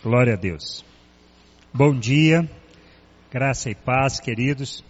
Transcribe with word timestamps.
Glória 0.00 0.34
a 0.34 0.36
Deus. 0.36 0.84
Bom 1.74 1.92
dia, 1.92 2.48
graça 3.32 3.68
e 3.68 3.74
paz, 3.74 4.20
queridos. 4.20 4.84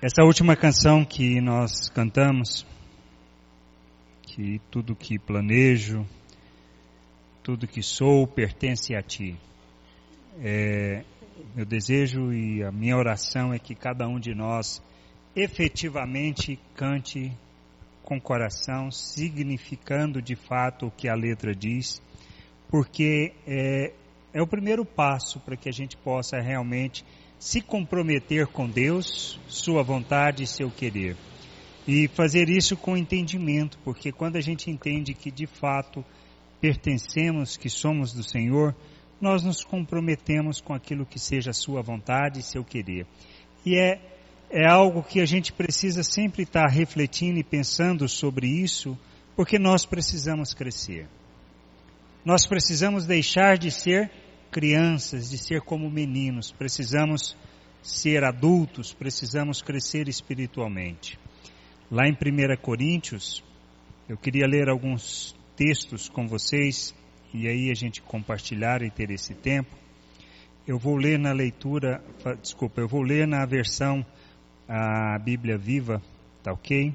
Essa 0.00 0.24
última 0.24 0.56
canção 0.56 1.04
que 1.04 1.42
nós 1.42 1.90
cantamos, 1.90 2.66
que 4.22 4.62
tudo 4.70 4.96
que 4.96 5.18
planejo, 5.18 6.06
tudo 7.42 7.66
que 7.66 7.82
sou 7.82 8.26
pertence 8.26 8.96
a 8.96 9.02
Ti. 9.02 9.36
É, 10.42 11.04
meu 11.54 11.66
desejo 11.66 12.32
e 12.32 12.64
a 12.64 12.72
minha 12.72 12.96
oração 12.96 13.52
é 13.52 13.58
que 13.58 13.74
cada 13.74 14.08
um 14.08 14.18
de 14.18 14.34
nós 14.34 14.82
efetivamente 15.36 16.58
cante 16.74 17.30
com 18.02 18.18
coração, 18.18 18.90
significando 18.90 20.22
de 20.22 20.34
fato 20.34 20.86
o 20.86 20.90
que 20.90 21.10
a 21.10 21.14
letra 21.14 21.54
diz, 21.54 22.00
porque 22.70 23.32
é, 23.46 23.92
é 24.32 24.40
o 24.40 24.46
primeiro 24.46 24.84
passo 24.84 25.40
para 25.40 25.56
que 25.56 25.68
a 25.68 25.72
gente 25.72 25.96
possa 25.96 26.40
realmente 26.40 27.04
se 27.38 27.60
comprometer 27.60 28.46
com 28.46 28.68
Deus, 28.68 29.40
Sua 29.48 29.82
vontade 29.82 30.44
e 30.44 30.46
seu 30.46 30.70
querer. 30.70 31.16
E 31.88 32.06
fazer 32.08 32.48
isso 32.48 32.76
com 32.76 32.96
entendimento, 32.96 33.78
porque 33.84 34.12
quando 34.12 34.36
a 34.36 34.40
gente 34.40 34.70
entende 34.70 35.14
que 35.14 35.30
de 35.30 35.46
fato 35.46 36.04
pertencemos, 36.60 37.56
que 37.56 37.68
somos 37.68 38.12
do 38.12 38.22
Senhor, 38.22 38.76
nós 39.20 39.42
nos 39.42 39.64
comprometemos 39.64 40.60
com 40.60 40.72
aquilo 40.72 41.06
que 41.06 41.18
seja 41.18 41.52
Sua 41.52 41.82
vontade 41.82 42.40
e 42.40 42.42
seu 42.42 42.62
querer. 42.62 43.06
E 43.66 43.76
é 43.76 44.00
é 44.50 44.66
algo 44.66 45.04
que 45.04 45.20
a 45.20 45.24
gente 45.24 45.52
precisa 45.52 46.02
sempre 46.02 46.42
estar 46.42 46.66
refletindo 46.66 47.38
e 47.38 47.44
pensando 47.44 48.08
sobre 48.08 48.48
isso, 48.48 48.98
porque 49.36 49.60
nós 49.60 49.86
precisamos 49.86 50.52
crescer. 50.52 51.08
Nós 52.24 52.46
precisamos 52.46 53.06
deixar 53.06 53.56
de 53.56 53.70
ser 53.70 54.10
crianças, 54.50 55.30
de 55.30 55.38
ser 55.38 55.62
como 55.62 55.90
meninos, 55.90 56.52
precisamos 56.52 57.34
ser 57.82 58.24
adultos, 58.24 58.92
precisamos 58.92 59.62
crescer 59.62 60.06
espiritualmente. 60.06 61.18
Lá 61.90 62.06
em 62.06 62.12
1 62.12 62.60
Coríntios, 62.60 63.42
eu 64.06 64.18
queria 64.18 64.46
ler 64.46 64.68
alguns 64.68 65.34
textos 65.56 66.10
com 66.10 66.26
vocês 66.26 66.94
e 67.32 67.48
aí 67.48 67.70
a 67.70 67.74
gente 67.74 68.02
compartilhar 68.02 68.82
e 68.82 68.90
ter 68.90 69.10
esse 69.10 69.34
tempo. 69.34 69.74
Eu 70.66 70.78
vou 70.78 70.96
ler 70.96 71.18
na 71.18 71.32
leitura, 71.32 72.04
desculpa, 72.42 72.82
eu 72.82 72.88
vou 72.88 73.02
ler 73.02 73.26
na 73.26 73.46
versão 73.46 74.04
a 74.68 75.18
Bíblia 75.18 75.56
viva, 75.56 76.02
tá 76.42 76.52
ok? 76.52 76.94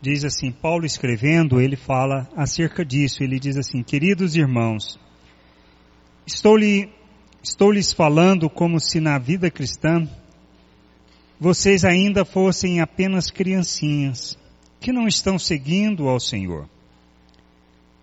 Diz 0.00 0.24
assim, 0.24 0.50
Paulo 0.50 0.86
escrevendo, 0.86 1.60
ele 1.60 1.76
fala 1.76 2.28
acerca 2.36 2.84
disso, 2.84 3.22
ele 3.22 3.38
diz 3.38 3.56
assim, 3.56 3.82
queridos 3.82 4.36
irmãos, 4.36 4.98
estou-lhe, 6.26 6.92
estou 7.42 7.72
lhes 7.72 7.92
falando 7.92 8.48
como 8.48 8.78
se 8.80 9.00
na 9.00 9.18
vida 9.18 9.50
cristã 9.50 10.08
vocês 11.40 11.84
ainda 11.84 12.24
fossem 12.24 12.80
apenas 12.80 13.30
criancinhas, 13.30 14.36
que 14.80 14.92
não 14.92 15.06
estão 15.06 15.38
seguindo 15.38 16.08
ao 16.08 16.18
Senhor. 16.18 16.68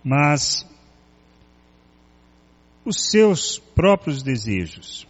Mas 0.03 0.65
os 2.85 3.09
seus 3.09 3.57
próprios 3.57 4.21
desejos. 4.21 5.07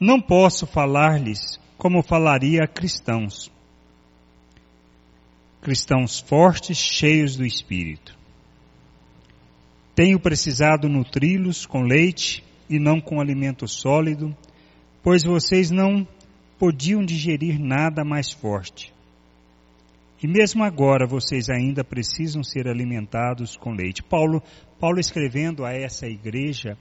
Não 0.00 0.20
posso 0.20 0.66
falar-lhes 0.66 1.60
como 1.76 2.02
falaria 2.02 2.64
a 2.64 2.66
cristãos. 2.66 3.52
Cristãos 5.64 6.20
fortes, 6.20 6.76
cheios 6.76 7.36
do 7.36 7.46
Espírito. 7.46 8.14
Tenho 9.94 10.20
precisado 10.20 10.90
nutri-los 10.90 11.64
com 11.64 11.80
leite 11.80 12.44
e 12.68 12.78
não 12.78 13.00
com 13.00 13.18
alimento 13.18 13.66
sólido, 13.66 14.36
pois 15.02 15.24
vocês 15.24 15.70
não 15.70 16.06
podiam 16.58 17.02
digerir 17.02 17.58
nada 17.58 18.04
mais 18.04 18.30
forte. 18.30 18.92
E 20.22 20.28
mesmo 20.28 20.62
agora 20.62 21.06
vocês 21.06 21.48
ainda 21.48 21.82
precisam 21.82 22.42
ser 22.42 22.68
alimentados 22.68 23.56
com 23.56 23.72
leite. 23.72 24.02
Paulo, 24.02 24.42
Paulo 24.78 25.00
escrevendo 25.00 25.64
a 25.64 25.72
essa 25.72 26.06
igreja, 26.06 26.76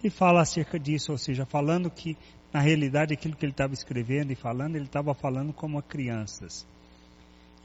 ele 0.00 0.10
fala 0.10 0.42
acerca 0.42 0.80
disso, 0.80 1.12
ou 1.12 1.18
seja, 1.18 1.46
falando 1.46 1.88
que 1.88 2.16
na 2.52 2.60
realidade, 2.60 3.14
aquilo 3.14 3.36
que 3.36 3.44
ele 3.44 3.52
estava 3.52 3.72
escrevendo 3.72 4.32
e 4.32 4.34
falando, 4.34 4.74
ele 4.74 4.86
estava 4.86 5.14
falando 5.14 5.52
como 5.52 5.78
a 5.78 5.82
crianças. 5.82 6.66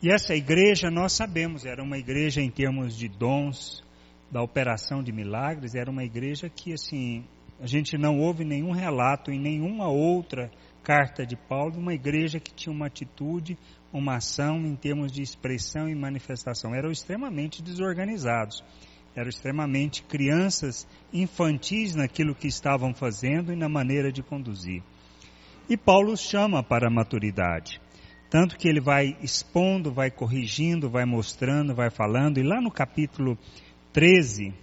E 0.01 0.11
essa 0.11 0.33
igreja, 0.33 0.89
nós 0.89 1.13
sabemos, 1.13 1.65
era 1.65 1.83
uma 1.83 1.97
igreja 1.97 2.41
em 2.41 2.49
termos 2.49 2.97
de 2.97 3.07
dons, 3.07 3.83
da 4.31 4.41
operação 4.41 5.03
de 5.03 5.11
milagres, 5.11 5.75
era 5.75 5.91
uma 5.91 6.03
igreja 6.03 6.49
que, 6.49 6.73
assim, 6.73 7.23
a 7.59 7.67
gente 7.67 7.97
não 7.97 8.17
ouve 8.17 8.43
nenhum 8.43 8.71
relato 8.71 9.29
em 9.29 9.39
nenhuma 9.39 9.87
outra 9.89 10.49
carta 10.81 11.25
de 11.25 11.35
Paulo, 11.35 11.77
uma 11.77 11.93
igreja 11.93 12.39
que 12.39 12.53
tinha 12.53 12.73
uma 12.73 12.87
atitude, 12.87 13.57
uma 13.93 14.15
ação 14.15 14.65
em 14.65 14.75
termos 14.75 15.11
de 15.11 15.21
expressão 15.21 15.87
e 15.87 15.93
manifestação. 15.93 16.73
Eram 16.73 16.91
extremamente 16.91 17.61
desorganizados 17.61 18.63
eram 19.15 19.29
extremamente 19.29 20.03
crianças 20.03 20.87
infantis 21.11 21.95
naquilo 21.95 22.35
que 22.35 22.47
estavam 22.47 22.93
fazendo 22.93 23.51
e 23.51 23.55
na 23.55 23.67
maneira 23.67 24.11
de 24.11 24.23
conduzir. 24.23 24.81
E 25.69 25.77
Paulo 25.77 26.15
chama 26.15 26.63
para 26.63 26.87
a 26.87 26.91
maturidade. 26.91 27.81
Tanto 28.31 28.57
que 28.57 28.65
ele 28.65 28.79
vai 28.79 29.17
expondo, 29.21 29.91
vai 29.91 30.09
corrigindo, 30.09 30.89
vai 30.89 31.03
mostrando, 31.03 31.75
vai 31.75 31.89
falando, 31.89 32.37
e 32.37 32.43
lá 32.43 32.61
no 32.61 32.71
capítulo 32.71 33.37
13, 33.91 34.53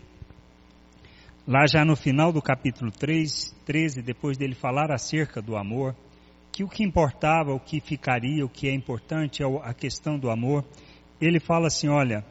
lá 1.46 1.66
já 1.66 1.84
no 1.84 1.94
final 1.94 2.32
do 2.32 2.40
capítulo 2.40 2.90
3, 2.90 3.54
13, 3.66 4.00
depois 4.00 4.38
dele 4.38 4.54
falar 4.54 4.90
acerca 4.90 5.42
do 5.42 5.54
amor, 5.54 5.94
que 6.50 6.64
o 6.64 6.68
que 6.68 6.82
importava, 6.82 7.52
o 7.52 7.60
que 7.60 7.78
ficaria, 7.78 8.42
o 8.42 8.48
que 8.48 8.70
é 8.70 8.72
importante 8.72 9.42
é 9.42 9.46
a 9.62 9.74
questão 9.74 10.18
do 10.18 10.30
amor, 10.30 10.64
ele 11.20 11.38
fala 11.38 11.66
assim: 11.66 11.88
olha, 11.88 12.24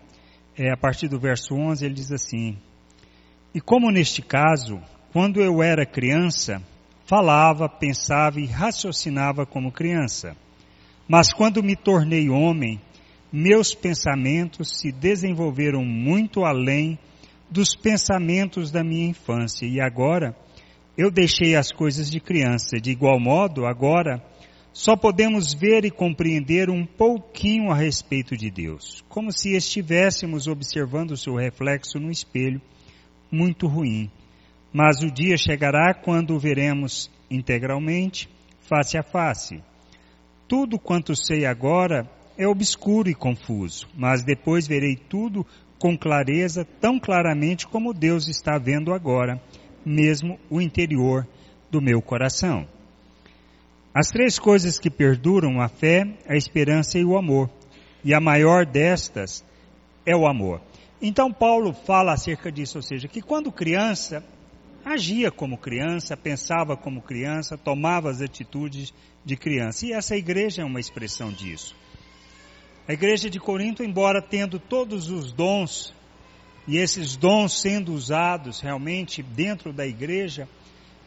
é, 0.57 0.71
a 0.71 0.75
partir 0.75 1.07
do 1.07 1.19
verso 1.19 1.53
11, 1.53 1.85
ele 1.85 1.93
diz 1.93 2.11
assim: 2.11 2.57
E 3.53 3.61
como 3.61 3.91
neste 3.91 4.23
caso, 4.23 4.81
quando 5.13 5.39
eu 5.39 5.61
era 5.61 5.85
criança, 5.85 6.59
falava, 7.05 7.69
pensava 7.69 8.39
e 8.41 8.47
raciocinava 8.47 9.45
como 9.45 9.71
criança. 9.71 10.35
Mas 11.07 11.31
quando 11.31 11.63
me 11.63 11.75
tornei 11.75 12.29
homem, 12.29 12.81
meus 13.31 13.73
pensamentos 13.73 14.79
se 14.79 14.91
desenvolveram 14.91 15.83
muito 15.85 16.43
além 16.43 16.99
dos 17.49 17.75
pensamentos 17.75 18.71
da 18.71 18.83
minha 18.83 19.07
infância. 19.07 19.65
E 19.65 19.79
agora, 19.79 20.35
eu 20.97 21.09
deixei 21.09 21.55
as 21.55 21.71
coisas 21.71 22.09
de 22.09 22.19
criança. 22.19 22.77
De 22.81 22.91
igual 22.91 23.19
modo, 23.19 23.65
agora, 23.65 24.21
só 24.73 24.95
podemos 24.95 25.53
ver 25.53 25.85
e 25.85 25.91
compreender 25.91 26.69
um 26.69 26.85
pouquinho 26.85 27.71
a 27.71 27.75
respeito 27.75 28.35
de 28.35 28.51
Deus, 28.51 29.03
como 29.07 29.31
se 29.31 29.55
estivéssemos 29.55 30.47
observando 30.47 31.11
o 31.11 31.17
seu 31.17 31.35
reflexo 31.35 31.99
no 31.99 32.11
espelho, 32.11 32.61
muito 33.31 33.65
ruim. 33.65 34.11
Mas 34.71 35.01
o 35.01 35.09
dia 35.09 35.37
chegará 35.37 35.93
quando 35.93 36.35
o 36.35 36.39
veremos 36.39 37.09
integralmente, 37.31 38.29
face 38.59 38.97
a 38.97 39.03
face. 39.03 39.61
Tudo 40.47 40.79
quanto 40.79 41.15
sei 41.15 41.45
agora 41.45 42.09
é 42.37 42.47
obscuro 42.47 43.09
e 43.09 43.15
confuso, 43.15 43.87
mas 43.95 44.23
depois 44.23 44.67
verei 44.67 44.95
tudo 44.95 45.45
com 45.79 45.97
clareza, 45.97 46.65
tão 46.79 46.99
claramente 46.99 47.67
como 47.67 47.93
Deus 47.93 48.27
está 48.27 48.57
vendo 48.57 48.93
agora, 48.93 49.41
mesmo 49.85 50.39
o 50.49 50.61
interior 50.61 51.27
do 51.69 51.81
meu 51.81 52.01
coração. 52.01 52.67
As 53.93 54.07
três 54.07 54.37
coisas 54.37 54.79
que 54.79 54.89
perduram 54.89 55.59
a 55.59 55.67
fé, 55.67 56.07
a 56.27 56.35
esperança 56.35 56.99
e 56.99 57.03
o 57.03 57.17
amor. 57.17 57.49
E 58.03 58.13
a 58.13 58.19
maior 58.19 58.65
destas 58.65 59.43
é 60.05 60.15
o 60.15 60.27
amor. 60.27 60.61
Então 61.01 61.33
Paulo 61.33 61.73
fala 61.73 62.13
acerca 62.13 62.51
disso, 62.51 62.77
ou 62.77 62.81
seja, 62.81 63.07
que 63.07 63.21
quando 63.21 63.51
criança, 63.51 64.23
agia 64.93 65.31
como 65.31 65.57
criança, 65.57 66.15
pensava 66.15 66.77
como 66.77 67.01
criança, 67.01 67.57
tomava 67.57 68.09
as 68.09 68.21
atitudes 68.21 68.93
de 69.23 69.35
criança. 69.35 69.85
E 69.85 69.93
essa 69.93 70.15
igreja 70.15 70.61
é 70.61 70.65
uma 70.65 70.79
expressão 70.79 71.31
disso. 71.31 71.75
A 72.87 72.93
igreja 72.93 73.29
de 73.29 73.39
Corinto, 73.39 73.83
embora 73.83 74.21
tendo 74.21 74.59
todos 74.59 75.09
os 75.09 75.31
dons, 75.31 75.93
e 76.67 76.77
esses 76.77 77.15
dons 77.15 77.59
sendo 77.59 77.93
usados 77.93 78.61
realmente 78.61 79.21
dentro 79.21 79.73
da 79.73 79.85
igreja, 79.85 80.47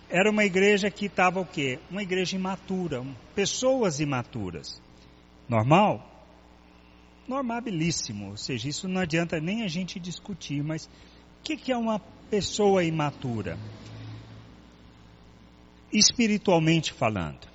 era 0.08 0.30
uma 0.30 0.44
igreja 0.44 0.90
que 0.90 1.06
estava 1.06 1.40
o 1.40 1.46
quê? 1.46 1.78
Uma 1.90 2.02
igreja 2.02 2.36
imatura, 2.36 3.04
pessoas 3.34 4.00
imaturas. 4.00 4.80
Normal? 5.48 6.06
Normabilíssimo, 7.26 8.30
ou 8.30 8.36
seja, 8.36 8.68
isso 8.68 8.88
não 8.88 9.00
adianta 9.00 9.40
nem 9.40 9.62
a 9.62 9.68
gente 9.68 10.00
discutir, 10.00 10.62
mas 10.62 10.86
o 10.86 11.42
que, 11.44 11.56
que 11.56 11.72
é 11.72 11.76
uma 11.76 12.00
pessoa 12.30 12.84
imatura? 12.84 13.58
Espiritualmente 15.92 16.92
falando. 16.92 17.48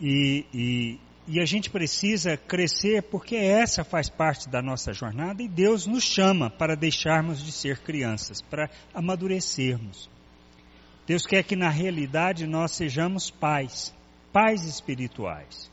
E, 0.00 0.44
e 0.52 0.98
E 1.28 1.40
a 1.40 1.44
gente 1.44 1.70
precisa 1.70 2.36
crescer 2.36 3.02
porque 3.02 3.34
essa 3.34 3.82
faz 3.82 4.08
parte 4.08 4.48
da 4.48 4.62
nossa 4.62 4.92
jornada 4.92 5.42
e 5.42 5.48
Deus 5.48 5.84
nos 5.86 6.04
chama 6.04 6.48
para 6.48 6.76
deixarmos 6.76 7.44
de 7.44 7.50
ser 7.50 7.80
crianças, 7.80 8.40
para 8.40 8.70
amadurecermos. 8.94 10.08
Deus 11.04 11.26
quer 11.26 11.42
que 11.42 11.56
na 11.56 11.68
realidade 11.68 12.46
nós 12.46 12.72
sejamos 12.72 13.28
pais, 13.28 13.92
pais 14.32 14.64
espirituais, 14.64 15.70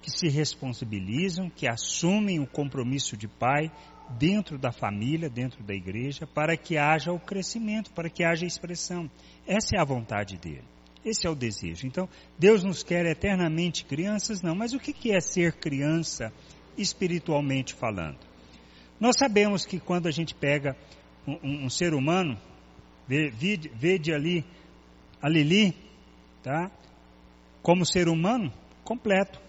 que 0.00 0.10
se 0.12 0.28
responsabilizam, 0.28 1.50
que 1.50 1.66
assumem 1.66 2.38
o 2.38 2.46
compromisso 2.46 3.16
de 3.16 3.26
pai 3.26 3.72
dentro 4.10 4.58
da 4.58 4.72
família, 4.72 5.28
dentro 5.28 5.62
da 5.62 5.74
igreja, 5.74 6.26
para 6.26 6.56
que 6.56 6.76
haja 6.76 7.12
o 7.12 7.20
crescimento, 7.20 7.90
para 7.92 8.08
que 8.08 8.24
haja 8.24 8.46
expressão. 8.46 9.10
Essa 9.46 9.76
é 9.76 9.80
a 9.80 9.84
vontade 9.84 10.36
dele. 10.36 10.64
Esse 11.04 11.26
é 11.26 11.30
o 11.30 11.34
desejo. 11.34 11.86
Então, 11.86 12.08
Deus 12.38 12.64
nos 12.64 12.82
quer 12.82 13.06
eternamente 13.06 13.84
crianças? 13.84 14.42
Não. 14.42 14.54
Mas 14.54 14.72
o 14.72 14.78
que 14.78 15.12
é 15.12 15.20
ser 15.20 15.52
criança 15.54 16.32
espiritualmente 16.76 17.74
falando? 17.74 18.18
Nós 19.00 19.16
sabemos 19.18 19.64
que 19.64 19.78
quando 19.78 20.08
a 20.08 20.10
gente 20.10 20.34
pega 20.34 20.76
um, 21.26 21.38
um, 21.42 21.64
um 21.66 21.70
ser 21.70 21.94
humano, 21.94 22.36
vê, 23.06 23.30
vê 23.30 23.98
de 23.98 24.12
ali 24.12 24.44
a 25.22 25.28
Lili, 25.28 25.74
tá? 26.42 26.70
Como 27.62 27.86
ser 27.86 28.08
humano 28.08 28.52
completo. 28.84 29.40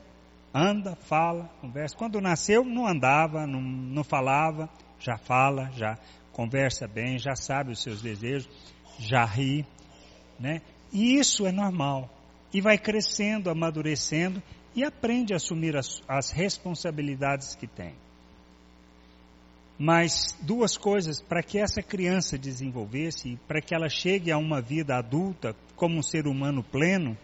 Anda, 0.54 0.96
fala, 0.96 1.50
conversa. 1.62 1.96
Quando 1.96 2.20
nasceu, 2.20 2.64
não 2.64 2.88
andava, 2.88 3.46
não, 3.46 3.62
não 3.62 4.04
falava, 4.04 4.70
já 5.00 5.18
fala, 5.18 5.70
já 5.74 5.98
conversa 6.32 6.88
bem, 6.88 7.20
já 7.20 7.36
sabe 7.36 7.72
os 7.72 7.84
seus 7.84 8.02
desejos, 8.02 8.50
já 8.98 9.24
ri, 9.26 9.66
né? 10.40 10.62
E 10.92 11.16
isso 11.20 11.46
é 11.46 11.52
normal. 11.52 12.10
E 12.52 12.62
vai 12.62 12.78
crescendo, 12.78 13.50
amadurecendo 13.50 14.42
e 14.76 14.84
aprende 14.84 15.34
a 15.34 15.36
assumir 15.36 15.78
as, 15.78 16.02
as 16.08 16.32
responsabilidades 16.32 17.56
que 17.56 17.68
tem. 17.68 17.94
Mas 19.78 20.36
duas 20.42 20.78
coisas, 20.78 21.22
para 21.22 21.42
que 21.42 21.58
essa 21.58 21.82
criança 21.82 22.38
desenvolvesse, 22.38 23.40
para 23.48 23.62
que 23.62 23.74
ela 23.74 23.88
chegue 23.88 24.32
a 24.32 24.38
uma 24.38 24.62
vida 24.62 24.98
adulta 24.98 25.56
como 25.76 25.98
um 25.98 26.04
ser 26.04 26.28
humano 26.28 26.62
pleno, 26.62 27.18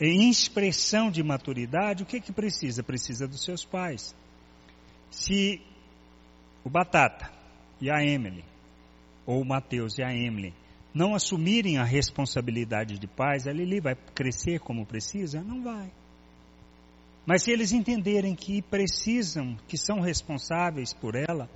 em 0.00 0.28
expressão 0.28 1.10
de 1.10 1.22
maturidade, 1.22 2.02
o 2.02 2.06
que 2.06 2.20
que 2.20 2.32
precisa? 2.32 2.82
Precisa 2.82 3.26
dos 3.26 3.44
seus 3.44 3.64
pais. 3.64 4.14
Se 5.10 5.60
o 6.64 6.68
Batata 6.68 7.30
e 7.80 7.90
a 7.90 8.02
Emily, 8.02 8.44
ou 9.24 9.40
o 9.40 9.44
Mateus 9.44 9.98
e 9.98 10.02
a 10.02 10.12
Emily, 10.14 10.54
não 10.92 11.14
assumirem 11.14 11.78
a 11.78 11.84
responsabilidade 11.84 12.98
de 12.98 13.06
pais, 13.06 13.46
a 13.46 13.52
Lili 13.52 13.80
vai 13.80 13.94
crescer 14.14 14.60
como 14.60 14.86
precisa? 14.86 15.42
Não 15.42 15.62
vai. 15.62 15.90
Mas 17.26 17.42
se 17.42 17.50
eles 17.50 17.72
entenderem 17.72 18.34
que 18.34 18.62
precisam, 18.62 19.56
que 19.66 19.76
são 19.76 20.00
responsáveis 20.00 20.94
por 20.94 21.14
ela, 21.14 21.50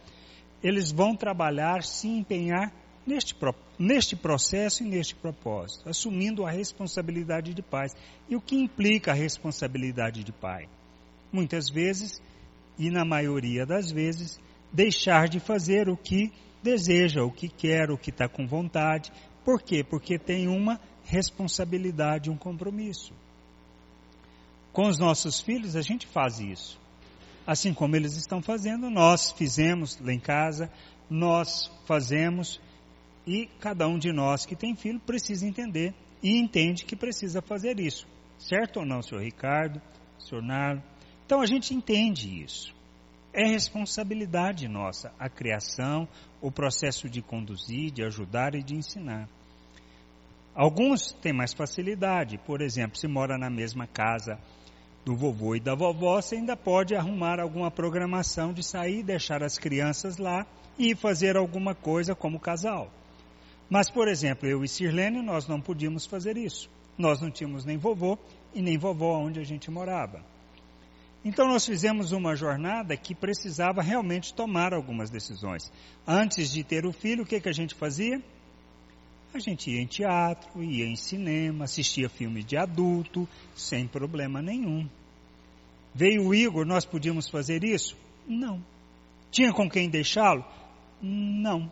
eles 0.62 0.90
vão 0.90 1.14
trabalhar, 1.14 1.82
se 1.82 2.08
empenhar 2.08 2.72
neste, 3.06 3.34
neste 3.78 4.16
processo 4.16 4.82
e 4.82 4.86
neste 4.86 5.14
propósito, 5.14 5.88
assumindo 5.88 6.44
a 6.44 6.50
responsabilidade 6.50 7.54
de 7.54 7.62
pais. 7.62 7.92
E 8.28 8.36
o 8.36 8.40
que 8.40 8.56
implica 8.56 9.12
a 9.12 9.14
responsabilidade 9.14 10.22
de 10.22 10.32
pai? 10.32 10.68
Muitas 11.32 11.68
vezes, 11.68 12.20
e 12.78 12.90
na 12.90 13.04
maioria 13.04 13.64
das 13.64 13.90
vezes, 13.90 14.40
deixar 14.72 15.28
de 15.28 15.40
fazer 15.40 15.88
o 15.88 15.96
que 15.96 16.32
deseja, 16.62 17.22
o 17.22 17.30
que 17.30 17.48
quer, 17.48 17.90
o 17.90 17.98
que 17.98 18.10
está 18.10 18.28
com 18.28 18.46
vontade, 18.46 19.10
por 19.44 19.62
quê? 19.62 19.82
Porque 19.82 20.18
tem 20.18 20.48
uma 20.48 20.80
responsabilidade, 21.04 22.30
um 22.30 22.36
compromisso. 22.36 23.12
Com 24.72 24.86
os 24.86 24.98
nossos 24.98 25.40
filhos, 25.40 25.74
a 25.74 25.82
gente 25.82 26.06
faz 26.06 26.38
isso. 26.38 26.78
Assim 27.46 27.74
como 27.74 27.96
eles 27.96 28.16
estão 28.16 28.40
fazendo, 28.40 28.90
nós 28.90 29.32
fizemos 29.32 29.98
lá 30.00 30.12
em 30.12 30.20
casa, 30.20 30.70
nós 31.08 31.70
fazemos, 31.86 32.60
e 33.26 33.46
cada 33.60 33.86
um 33.86 33.98
de 33.98 34.12
nós 34.12 34.46
que 34.46 34.56
tem 34.56 34.74
filho 34.74 35.00
precisa 35.00 35.46
entender 35.46 35.94
e 36.22 36.38
entende 36.38 36.84
que 36.84 36.96
precisa 36.96 37.40
fazer 37.40 37.78
isso. 37.78 38.06
Certo 38.38 38.80
ou 38.80 38.86
não, 38.86 39.02
senhor 39.02 39.22
Ricardo, 39.22 39.80
senhor 40.18 40.42
Nardo? 40.42 40.82
Então 41.26 41.40
a 41.40 41.46
gente 41.46 41.74
entende 41.74 42.42
isso. 42.42 42.74
É 43.32 43.46
responsabilidade 43.46 44.66
nossa 44.66 45.12
a 45.18 45.28
criação, 45.28 46.08
o 46.40 46.50
processo 46.50 47.08
de 47.08 47.22
conduzir, 47.22 47.90
de 47.92 48.02
ajudar 48.02 48.54
e 48.54 48.62
de 48.62 48.74
ensinar. 48.74 49.28
Alguns 50.54 51.12
têm 51.12 51.32
mais 51.32 51.52
facilidade, 51.52 52.36
por 52.38 52.60
exemplo, 52.60 52.98
se 52.98 53.06
mora 53.06 53.38
na 53.38 53.48
mesma 53.48 53.86
casa 53.86 54.38
do 55.04 55.14
vovô 55.14 55.54
e 55.54 55.60
da 55.60 55.74
vovó, 55.74 56.20
você 56.20 56.36
ainda 56.36 56.56
pode 56.56 56.94
arrumar 56.94 57.40
alguma 57.40 57.70
programação 57.70 58.52
de 58.52 58.62
sair, 58.62 59.02
deixar 59.02 59.42
as 59.42 59.56
crianças 59.58 60.18
lá 60.18 60.44
e 60.78 60.94
fazer 60.94 61.36
alguma 61.36 61.74
coisa 61.74 62.14
como 62.14 62.40
casal. 62.40 62.90
Mas, 63.70 63.88
por 63.88 64.08
exemplo, 64.08 64.48
eu 64.48 64.64
e 64.64 64.68
Sirlene, 64.68 65.22
nós 65.22 65.46
não 65.46 65.60
podíamos 65.60 66.04
fazer 66.04 66.36
isso. 66.36 66.68
Nós 66.98 67.20
não 67.20 67.30
tínhamos 67.30 67.64
nem 67.64 67.78
vovô 67.78 68.18
e 68.52 68.60
nem 68.60 68.76
vovó 68.76 69.16
onde 69.18 69.38
a 69.38 69.44
gente 69.44 69.70
morava. 69.70 70.22
Então 71.24 71.46
nós 71.46 71.64
fizemos 71.64 72.12
uma 72.12 72.34
jornada 72.34 72.96
que 72.96 73.14
precisava 73.14 73.80
realmente 73.80 74.34
tomar 74.34 74.74
algumas 74.74 75.08
decisões. 75.08 75.70
Antes 76.06 76.50
de 76.50 76.64
ter 76.64 76.84
o 76.84 76.92
filho, 76.92 77.22
o 77.22 77.26
que, 77.26 77.40
que 77.40 77.48
a 77.48 77.52
gente 77.52 77.74
fazia? 77.74 78.20
A 79.32 79.38
gente 79.38 79.70
ia 79.70 79.80
em 79.80 79.86
teatro, 79.86 80.62
ia 80.64 80.86
em 80.86 80.96
cinema, 80.96 81.64
assistia 81.64 82.08
filme 82.08 82.42
de 82.42 82.56
adulto, 82.56 83.28
sem 83.54 83.86
problema 83.86 84.42
nenhum. 84.42 84.88
Veio 85.94 86.26
o 86.26 86.34
Igor, 86.34 86.64
nós 86.66 86.84
podíamos 86.84 87.28
fazer 87.28 87.62
isso? 87.62 87.96
Não. 88.26 88.60
Tinha 89.30 89.52
com 89.52 89.70
quem 89.70 89.88
deixá-lo? 89.88 90.44
Não. 91.00 91.70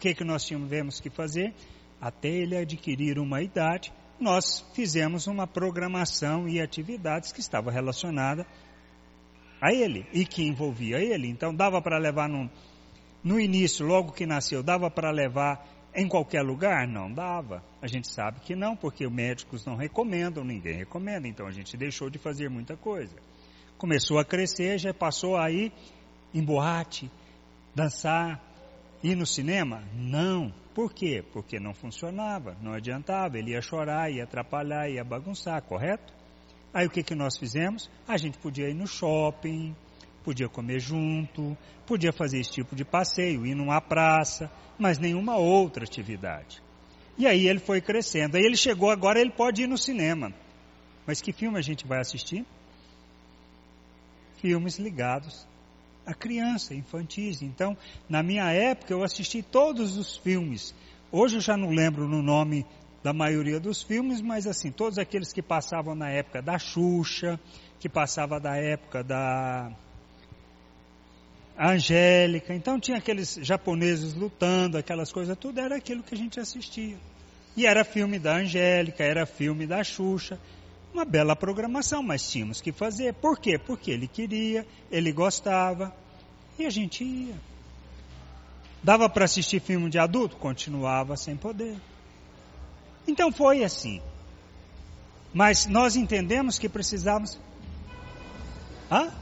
Que, 0.00 0.14
que 0.14 0.24
nós 0.24 0.44
tivemos 0.44 0.98
que 0.98 1.10
fazer? 1.10 1.54
Até 2.00 2.28
ele 2.28 2.56
adquirir 2.56 3.18
uma 3.18 3.42
idade, 3.42 3.92
nós 4.18 4.60
fizemos 4.74 5.26
uma 5.26 5.46
programação 5.46 6.48
e 6.48 6.60
atividades 6.60 7.32
que 7.32 7.40
estavam 7.40 7.70
relacionadas 7.72 8.46
a 9.60 9.72
ele 9.72 10.06
e 10.12 10.24
que 10.24 10.42
envolvia 10.42 10.98
ele. 10.98 11.28
Então 11.28 11.54
dava 11.54 11.82
para 11.82 11.98
levar 11.98 12.28
no, 12.28 12.50
no 13.22 13.38
início, 13.38 13.86
logo 13.86 14.12
que 14.12 14.24
nasceu, 14.24 14.62
dava 14.62 14.90
para 14.90 15.10
levar 15.10 15.66
em 15.94 16.08
qualquer 16.08 16.42
lugar? 16.42 16.88
Não 16.88 17.12
dava. 17.12 17.62
A 17.82 17.86
gente 17.86 18.10
sabe 18.10 18.40
que 18.40 18.56
não, 18.56 18.74
porque 18.74 19.06
os 19.06 19.12
médicos 19.12 19.66
não 19.66 19.76
recomendam, 19.76 20.42
ninguém 20.42 20.76
recomenda, 20.76 21.28
então 21.28 21.46
a 21.46 21.50
gente 21.50 21.76
deixou 21.76 22.08
de 22.08 22.18
fazer 22.18 22.48
muita 22.48 22.76
coisa. 22.76 23.14
Começou 23.76 24.18
a 24.18 24.24
crescer, 24.24 24.78
já 24.78 24.94
passou 24.94 25.36
aí 25.36 25.72
em 26.32 26.42
boate, 26.42 27.10
dançar, 27.74 28.40
ir 29.02 29.14
no 29.14 29.26
cinema? 29.26 29.82
Não. 29.94 30.52
Por 30.74 30.92
quê? 30.92 31.24
Porque 31.32 31.58
não 31.58 31.74
funcionava, 31.74 32.56
não 32.62 32.72
adiantava, 32.72 33.38
ele 33.38 33.52
ia 33.52 33.60
chorar, 33.60 34.10
ia 34.10 34.24
atrapalhar, 34.24 34.88
ia 34.88 35.04
bagunçar, 35.04 35.60
correto? 35.62 36.12
Aí 36.72 36.86
o 36.86 36.90
que, 36.90 37.02
que 37.02 37.14
nós 37.14 37.36
fizemos? 37.36 37.90
A 38.06 38.16
gente 38.16 38.38
podia 38.38 38.68
ir 38.68 38.74
no 38.74 38.86
shopping, 38.86 39.74
podia 40.22 40.48
comer 40.48 40.78
junto, 40.78 41.56
podia 41.86 42.12
fazer 42.12 42.38
esse 42.38 42.52
tipo 42.52 42.76
de 42.76 42.84
passeio, 42.84 43.44
ir 43.44 43.54
numa 43.54 43.80
praça, 43.80 44.50
mas 44.78 44.98
nenhuma 44.98 45.36
outra 45.36 45.84
atividade. 45.84 46.62
E 47.18 47.26
aí 47.26 47.48
ele 47.48 47.58
foi 47.58 47.80
crescendo. 47.80 48.36
Aí 48.36 48.42
ele 48.44 48.56
chegou 48.56 48.90
agora, 48.90 49.20
ele 49.20 49.32
pode 49.32 49.62
ir 49.62 49.66
no 49.66 49.76
cinema. 49.76 50.32
Mas 51.06 51.20
que 51.20 51.32
filme 51.32 51.58
a 51.58 51.62
gente 51.62 51.86
vai 51.86 51.98
assistir? 51.98 52.46
Filmes 54.36 54.78
ligados 54.78 55.49
à 56.06 56.14
criança, 56.14 56.74
infantis. 56.74 57.42
Então, 57.42 57.76
na 58.08 58.22
minha 58.22 58.50
época, 58.52 58.92
eu 58.92 59.02
assisti 59.02 59.42
todos 59.42 59.96
os 59.96 60.16
filmes. 60.16 60.74
Hoje 61.12 61.36
eu 61.36 61.40
já 61.40 61.56
não 61.56 61.70
lembro 61.70 62.08
no 62.08 62.22
nome 62.22 62.64
da 63.02 63.12
maioria 63.12 63.58
dos 63.58 63.82
filmes, 63.82 64.20
mas 64.20 64.46
assim, 64.46 64.70
todos 64.70 64.98
aqueles 64.98 65.32
que 65.32 65.42
passavam 65.42 65.94
na 65.94 66.10
época 66.10 66.42
da 66.42 66.58
Xuxa, 66.58 67.40
que 67.78 67.88
passava 67.88 68.38
da 68.38 68.56
época 68.56 69.02
da 69.02 69.72
Angélica, 71.58 72.54
então 72.54 72.78
tinha 72.78 72.98
aqueles 72.98 73.38
japoneses 73.42 74.14
lutando, 74.14 74.78
aquelas 74.78 75.12
coisas, 75.12 75.36
tudo 75.36 75.60
era 75.60 75.76
aquilo 75.76 76.02
que 76.02 76.14
a 76.14 76.18
gente 76.18 76.38
assistia. 76.38 76.96
E 77.56 77.66
era 77.66 77.84
filme 77.84 78.18
da 78.18 78.36
Angélica, 78.36 79.02
era 79.02 79.26
filme 79.26 79.66
da 79.66 79.82
Xuxa, 79.82 80.38
uma 80.92 81.04
bela 81.04 81.36
programação, 81.36 82.02
mas 82.02 82.30
tínhamos 82.30 82.60
que 82.60 82.72
fazer. 82.72 83.14
Por 83.14 83.38
quê? 83.38 83.58
Porque 83.58 83.90
ele 83.90 84.08
queria, 84.08 84.66
ele 84.90 85.12
gostava, 85.12 85.94
e 86.58 86.66
a 86.66 86.70
gente 86.70 87.04
ia. 87.04 87.34
Dava 88.82 89.08
para 89.08 89.24
assistir 89.24 89.60
filme 89.60 89.90
de 89.90 89.98
adulto? 89.98 90.36
Continuava 90.36 91.16
sem 91.16 91.36
poder. 91.36 91.76
Então 93.06 93.30
foi 93.30 93.62
assim. 93.62 94.00
Mas 95.32 95.66
nós 95.66 95.96
entendemos 95.96 96.58
que 96.58 96.68
precisávamos. 96.68 97.38
Hã? 98.90 99.12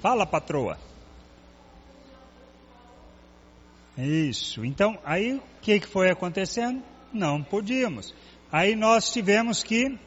Fala, 0.00 0.26
patroa. 0.26 0.78
Isso. 3.96 4.64
Então, 4.64 4.98
aí 5.04 5.34
o 5.34 5.42
que, 5.60 5.80
que 5.80 5.86
foi 5.86 6.10
acontecendo? 6.10 6.82
Não 7.12 7.42
podíamos. 7.42 8.14
Aí 8.52 8.74
nós 8.74 9.10
tivemos 9.10 9.62
que 9.62 9.98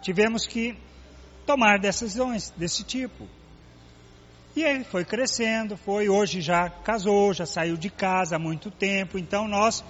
tivemos 0.00 0.46
que 0.46 0.76
tomar 1.44 1.78
decisões 1.78 2.50
desse 2.50 2.84
tipo. 2.84 3.28
E 4.54 4.62
ele 4.62 4.84
foi 4.84 5.04
crescendo, 5.04 5.76
foi, 5.76 6.08
hoje 6.08 6.40
já 6.40 6.70
casou, 6.70 7.34
já 7.34 7.44
saiu 7.44 7.76
de 7.76 7.90
casa 7.90 8.36
há 8.36 8.38
muito 8.38 8.70
tempo, 8.70 9.18
então 9.18 9.46
nós 9.46 9.84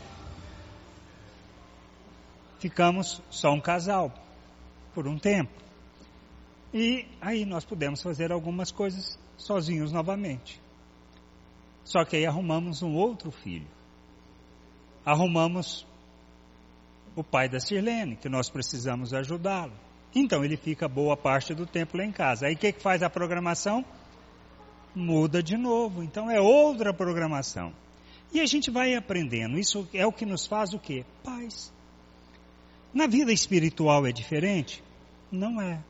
ficamos 2.59 3.23
só 3.31 3.53
um 3.53 3.61
casal 3.61 4.13
por 4.93 5.07
um 5.07 5.19
tempo. 5.19 5.53
E 6.75 7.07
aí 7.21 7.45
nós 7.45 7.65
pudemos 7.65 8.03
fazer 8.03 8.33
algumas 8.33 8.73
coisas 8.73 9.17
sozinhos 9.37 9.93
novamente. 9.93 10.61
Só 11.85 12.05
que 12.05 12.17
aí 12.17 12.27
arrumamos 12.27 12.83
um 12.83 12.95
outro 12.95 13.31
filho. 13.31 13.76
Arrumamos 15.07 15.87
o 17.15 17.23
pai 17.23 17.49
da 17.49 17.61
Sirlene, 17.61 18.17
que 18.17 18.29
nós 18.29 18.51
precisamos 18.51 19.15
ajudá-lo. 19.15 19.73
Então 20.13 20.45
ele 20.45 20.57
fica 20.57 20.89
boa 20.89 21.17
parte 21.17 21.55
do 21.55 21.65
tempo 21.65 21.97
lá 21.97 22.05
em 22.05 22.11
casa. 22.11 22.47
Aí 22.47 22.55
o 22.55 22.59
que, 22.59 22.73
que 22.73 22.83
faz 22.83 23.05
a 23.05 23.09
programação? 23.09 23.85
Muda 24.93 25.41
de 25.41 25.57
novo. 25.57 26.03
Então 26.03 26.29
é 26.29 26.41
outra 26.41 26.93
programação. 26.93 27.73
E 28.33 28.41
a 28.41 28.47
gente 28.47 28.69
vai 28.71 28.95
aprendendo. 28.95 29.59
Isso 29.59 29.89
é 29.95 30.05
o 30.05 30.13
que 30.13 30.27
nos 30.27 30.45
faz 30.45 30.75
o 30.75 30.79
quê? 30.79 31.05
Paz. 31.23 31.73
Na 32.93 33.07
vida 33.07 33.33
espiritual 33.33 34.07
é 34.07 34.11
diferente? 34.11 34.83
Não 35.31 35.61
é. 35.61 35.83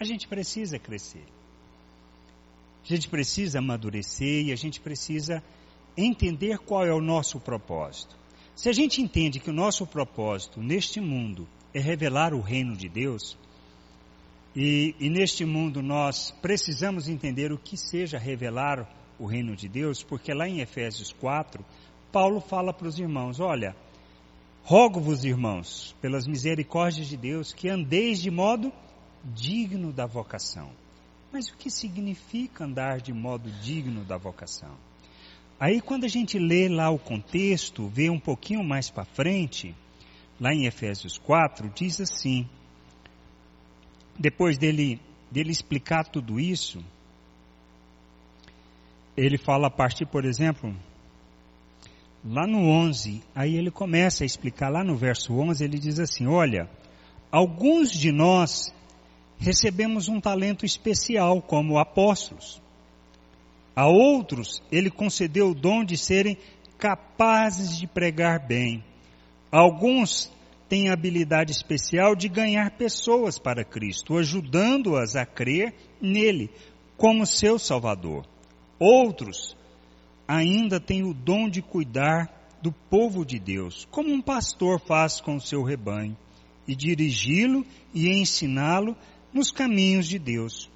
A 0.00 0.04
gente 0.04 0.26
precisa 0.26 0.78
crescer. 0.78 1.26
A 2.82 2.86
gente 2.86 3.08
precisa 3.08 3.58
amadurecer 3.58 4.46
e 4.46 4.52
a 4.52 4.56
gente 4.56 4.80
precisa 4.80 5.42
entender 5.96 6.58
qual 6.58 6.84
é 6.84 6.92
o 6.92 7.00
nosso 7.00 7.38
propósito. 7.40 8.23
Se 8.54 8.68
a 8.68 8.72
gente 8.72 9.02
entende 9.02 9.40
que 9.40 9.50
o 9.50 9.54
nosso 9.54 9.86
propósito 9.86 10.62
neste 10.62 11.00
mundo 11.00 11.48
é 11.72 11.80
revelar 11.80 12.32
o 12.32 12.40
reino 12.40 12.76
de 12.76 12.88
Deus, 12.88 13.36
e, 14.54 14.94
e, 15.00 15.10
neste 15.10 15.44
mundo 15.44 15.82
nós 15.82 16.30
precisamos 16.40 17.08
entender 17.08 17.50
o 17.50 17.58
que 17.58 17.76
seja 17.76 18.16
revelar 18.16 18.88
o 19.18 19.26
reino 19.26 19.56
de 19.56 19.68
Deus, 19.68 20.04
porque 20.04 20.32
lá 20.32 20.48
em 20.48 20.60
Efésios 20.60 21.12
4, 21.12 21.64
Paulo 22.12 22.40
fala 22.40 22.72
para 22.72 22.86
os 22.86 22.96
irmãos: 22.96 23.40
olha, 23.40 23.74
rogo-vos, 24.62 25.24
irmãos, 25.24 25.96
pelas 26.00 26.28
misericórdias 26.28 27.08
de 27.08 27.16
Deus, 27.16 27.52
que 27.52 27.68
andeis 27.68 28.22
de 28.22 28.30
modo 28.30 28.72
digno 29.24 29.92
da 29.92 30.06
vocação. 30.06 30.70
Mas 31.32 31.48
o 31.48 31.56
que 31.56 31.68
significa 31.68 32.64
andar 32.64 33.00
de 33.00 33.12
modo 33.12 33.50
digno 33.60 34.04
da 34.04 34.16
vocação? 34.16 34.76
Aí 35.58 35.80
quando 35.80 36.04
a 36.04 36.08
gente 36.08 36.38
lê 36.38 36.68
lá 36.68 36.90
o 36.90 36.98
contexto, 36.98 37.88
vê 37.88 38.10
um 38.10 38.18
pouquinho 38.18 38.64
mais 38.64 38.90
para 38.90 39.04
frente, 39.04 39.74
lá 40.40 40.52
em 40.52 40.66
Efésios 40.66 41.16
4, 41.18 41.70
diz 41.74 42.00
assim: 42.00 42.48
depois 44.18 44.56
dele, 44.58 45.00
dele 45.30 45.50
explicar 45.50 46.04
tudo 46.04 46.38
isso, 46.38 46.84
ele 49.16 49.38
fala 49.38 49.68
a 49.68 49.70
partir, 49.70 50.06
por 50.06 50.24
exemplo, 50.24 50.74
lá 52.24 52.46
no 52.46 52.68
11, 52.68 53.22
aí 53.34 53.56
ele 53.56 53.70
começa 53.70 54.24
a 54.24 54.26
explicar, 54.26 54.70
lá 54.70 54.82
no 54.82 54.96
verso 54.96 55.32
11, 55.34 55.62
ele 55.64 55.78
diz 55.78 55.98
assim: 55.98 56.26
Olha, 56.26 56.68
alguns 57.30 57.90
de 57.90 58.10
nós 58.10 58.74
recebemos 59.38 60.08
um 60.08 60.20
talento 60.20 60.64
especial 60.64 61.42
como 61.42 61.78
apóstolos. 61.78 62.62
A 63.74 63.86
outros, 63.86 64.62
ele 64.70 64.90
concedeu 64.90 65.50
o 65.50 65.54
dom 65.54 65.84
de 65.84 65.96
serem 65.96 66.38
capazes 66.78 67.76
de 67.78 67.86
pregar 67.86 68.46
bem. 68.46 68.84
Alguns 69.50 70.30
têm 70.68 70.88
a 70.88 70.92
habilidade 70.92 71.52
especial 71.52 72.14
de 72.14 72.28
ganhar 72.28 72.70
pessoas 72.72 73.38
para 73.38 73.64
Cristo, 73.64 74.16
ajudando-as 74.16 75.16
a 75.16 75.26
crer 75.26 75.74
nele 76.00 76.50
como 76.96 77.26
seu 77.26 77.58
Salvador. 77.58 78.26
Outros 78.78 79.56
ainda 80.26 80.80
têm 80.80 81.02
o 81.02 81.14
dom 81.14 81.48
de 81.48 81.60
cuidar 81.62 82.30
do 82.62 82.72
povo 82.72 83.24
de 83.26 83.38
Deus, 83.38 83.86
como 83.90 84.10
um 84.10 84.22
pastor 84.22 84.80
faz 84.80 85.20
com 85.20 85.36
o 85.36 85.40
seu 85.40 85.62
rebanho, 85.62 86.16
e 86.66 86.74
dirigi-lo 86.74 87.64
e 87.92 88.08
ensiná-lo 88.08 88.96
nos 89.32 89.50
caminhos 89.50 90.08
de 90.08 90.18
Deus. 90.18 90.70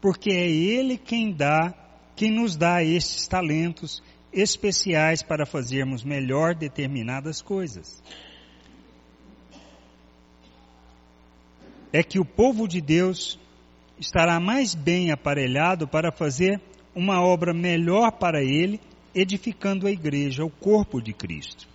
Porque 0.00 0.30
é 0.30 0.46
Ele 0.46 0.98
quem 0.98 1.32
dá, 1.32 1.74
quem 2.16 2.30
nos 2.30 2.56
dá 2.56 2.82
estes 2.82 3.28
talentos 3.28 4.02
especiais 4.32 5.22
para 5.22 5.44
fazermos 5.46 6.02
melhor 6.02 6.54
determinadas 6.54 7.42
coisas. 7.42 8.02
É 11.92 12.02
que 12.02 12.18
o 12.18 12.24
povo 12.24 12.66
de 12.66 12.80
Deus 12.80 13.38
estará 13.98 14.40
mais 14.40 14.74
bem 14.74 15.10
aparelhado 15.10 15.86
para 15.86 16.10
fazer 16.10 16.60
uma 16.94 17.22
obra 17.22 17.52
melhor 17.52 18.12
para 18.12 18.42
Ele, 18.42 18.80
edificando 19.14 19.86
a 19.86 19.90
igreja, 19.90 20.44
o 20.44 20.50
corpo 20.50 21.00
de 21.00 21.12
Cristo, 21.12 21.68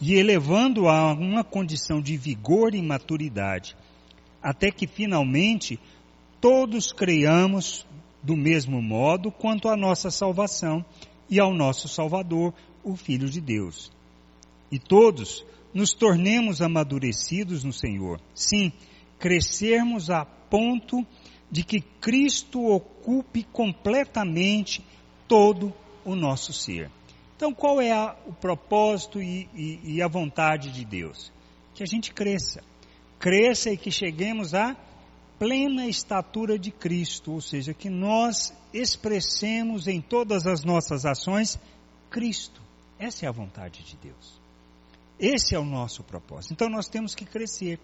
e 0.00 0.14
elevando-a 0.14 0.98
a 0.98 1.12
uma 1.12 1.44
condição 1.44 2.00
de 2.00 2.16
vigor 2.16 2.74
e 2.74 2.82
maturidade, 2.82 3.76
até 4.42 4.70
que 4.70 4.86
finalmente 4.86 5.78
todos 6.40 6.92
creiamos 6.92 7.86
do 8.24 8.36
mesmo 8.36 8.82
modo 8.82 9.30
quanto 9.30 9.68
à 9.68 9.76
nossa 9.76 10.10
salvação 10.10 10.84
e 11.28 11.38
ao 11.38 11.54
nosso 11.54 11.88
Salvador, 11.88 12.52
o 12.82 12.96
Filho 12.96 13.28
de 13.28 13.40
Deus. 13.40 13.92
E 14.72 14.78
todos 14.78 15.44
nos 15.72 15.92
tornemos 15.92 16.60
amadurecidos 16.60 17.62
no 17.62 17.72
Senhor. 17.72 18.20
Sim, 18.34 18.72
crescermos 19.18 20.10
a 20.10 20.24
ponto 20.24 21.06
de 21.50 21.62
que 21.62 21.80
Cristo 21.80 22.64
ocupe 22.66 23.44
completamente 23.44 24.84
todo 25.28 25.72
o 26.04 26.16
nosso 26.16 26.52
ser. 26.52 26.90
Então, 27.36 27.52
qual 27.52 27.80
é 27.80 27.92
a, 27.92 28.16
o 28.26 28.32
propósito 28.32 29.22
e, 29.22 29.48
e, 29.54 29.80
e 29.84 30.02
a 30.02 30.08
vontade 30.08 30.72
de 30.72 30.84
Deus? 30.84 31.30
Que 31.74 31.82
a 31.82 31.86
gente 31.86 32.12
cresça 32.12 32.62
cresça 33.24 33.70
e 33.70 33.76
que 33.78 33.90
cheguemos 33.90 34.52
à 34.52 34.76
plena 35.38 35.86
estatura 35.86 36.58
de 36.58 36.70
Cristo, 36.70 37.32
ou 37.32 37.40
seja, 37.40 37.74
que 37.74 37.90
nós 37.90 38.52
expressemos 38.72 39.86
em 39.86 40.00
todas 40.00 40.46
as 40.46 40.64
nossas 40.64 41.04
ações 41.04 41.58
Cristo. 42.10 42.62
Essa 42.98 43.26
é 43.26 43.28
a 43.28 43.32
vontade 43.32 43.82
de 43.82 43.96
Deus. 43.96 44.40
Esse 45.18 45.54
é 45.54 45.58
o 45.58 45.64
nosso 45.64 46.02
propósito. 46.02 46.52
Então 46.52 46.68
nós 46.68 46.88
temos 46.88 47.14
que 47.14 47.24
crescer. 47.24 47.78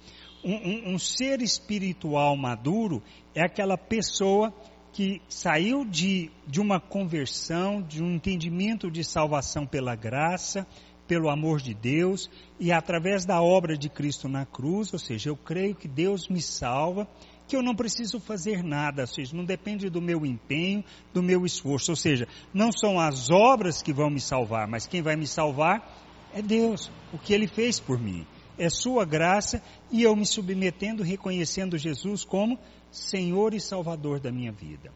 Um, 0.45 0.55
um, 0.55 0.95
um 0.95 0.99
ser 0.99 1.43
espiritual 1.43 2.37
maduro 2.37 3.03
é 3.35 3.43
aquela 3.43 3.77
pessoa 3.77 4.53
que 4.93 5.23
saiu 5.29 5.85
de, 5.85 6.31
de 6.47 6.61
uma 6.61 6.81
conversão, 6.81 7.81
de 7.81 8.03
um 8.03 8.15
entendimento 8.15 8.91
de 8.91 9.05
salvação 9.05 9.65
pela 9.67 9.95
graça, 9.95 10.67
pelo 11.07 11.29
amor 11.29 11.61
de 11.61 11.75
Deus 11.75 12.31
e 12.59 12.71
através 12.71 13.25
da 13.25 13.43
obra 13.43 13.77
de 13.77 13.89
Cristo 13.89 14.29
na 14.29 14.47
cruz, 14.47 14.93
ou 14.93 14.99
seja, 14.99 15.29
eu 15.29 15.37
creio 15.37 15.75
que 15.75 15.89
Deus 15.89 16.29
me 16.29 16.41
salva, 16.41 17.09
que 17.51 17.57
eu 17.57 17.63
não 17.65 17.75
preciso 17.75 18.21
fazer 18.21 18.63
nada, 18.63 19.03
ou 19.03 19.09
seja, 19.09 19.37
não 19.37 19.45
depende 19.45 19.91
do 19.91 20.01
meu 20.01 20.25
empenho, 20.25 20.85
do 21.13 21.21
meu 21.21 21.45
esforço, 21.45 21.91
ou 21.91 21.97
seja, 21.97 22.29
não 22.55 22.71
são 22.71 23.01
as 23.01 23.29
obras 23.29 23.83
que 23.83 23.93
vão 23.93 24.09
me 24.09 24.21
salvar, 24.21 24.69
mas 24.69 24.87
quem 24.87 25.03
vai 25.03 25.17
me 25.17 25.27
salvar 25.27 25.85
é 26.33 26.41
Deus, 26.41 26.93
o 27.13 27.19
que 27.19 27.35
Ele 27.35 27.49
fez 27.49 27.81
por 27.81 27.99
mim. 27.99 28.25
É 28.57 28.71
Sua 28.71 29.05
graça 29.05 29.61
e 29.91 30.01
eu 30.01 30.15
me 30.15 30.25
submetendo, 30.25 31.03
reconhecendo 31.03 31.77
Jesus 31.77 32.23
como 32.23 32.57
Senhor 32.89 33.53
e 33.53 33.61
Salvador 33.61 34.21
da 34.21 34.31
minha 34.31 34.53
vida. 34.53 34.93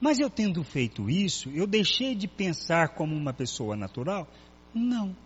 Mas 0.00 0.20
eu 0.20 0.30
tendo 0.30 0.62
feito 0.62 1.10
isso, 1.10 1.50
eu 1.50 1.66
deixei 1.66 2.14
de 2.14 2.28
pensar 2.28 2.90
como 2.90 3.16
uma 3.16 3.32
pessoa 3.32 3.74
natural? 3.74 4.28
Não. 4.72 5.16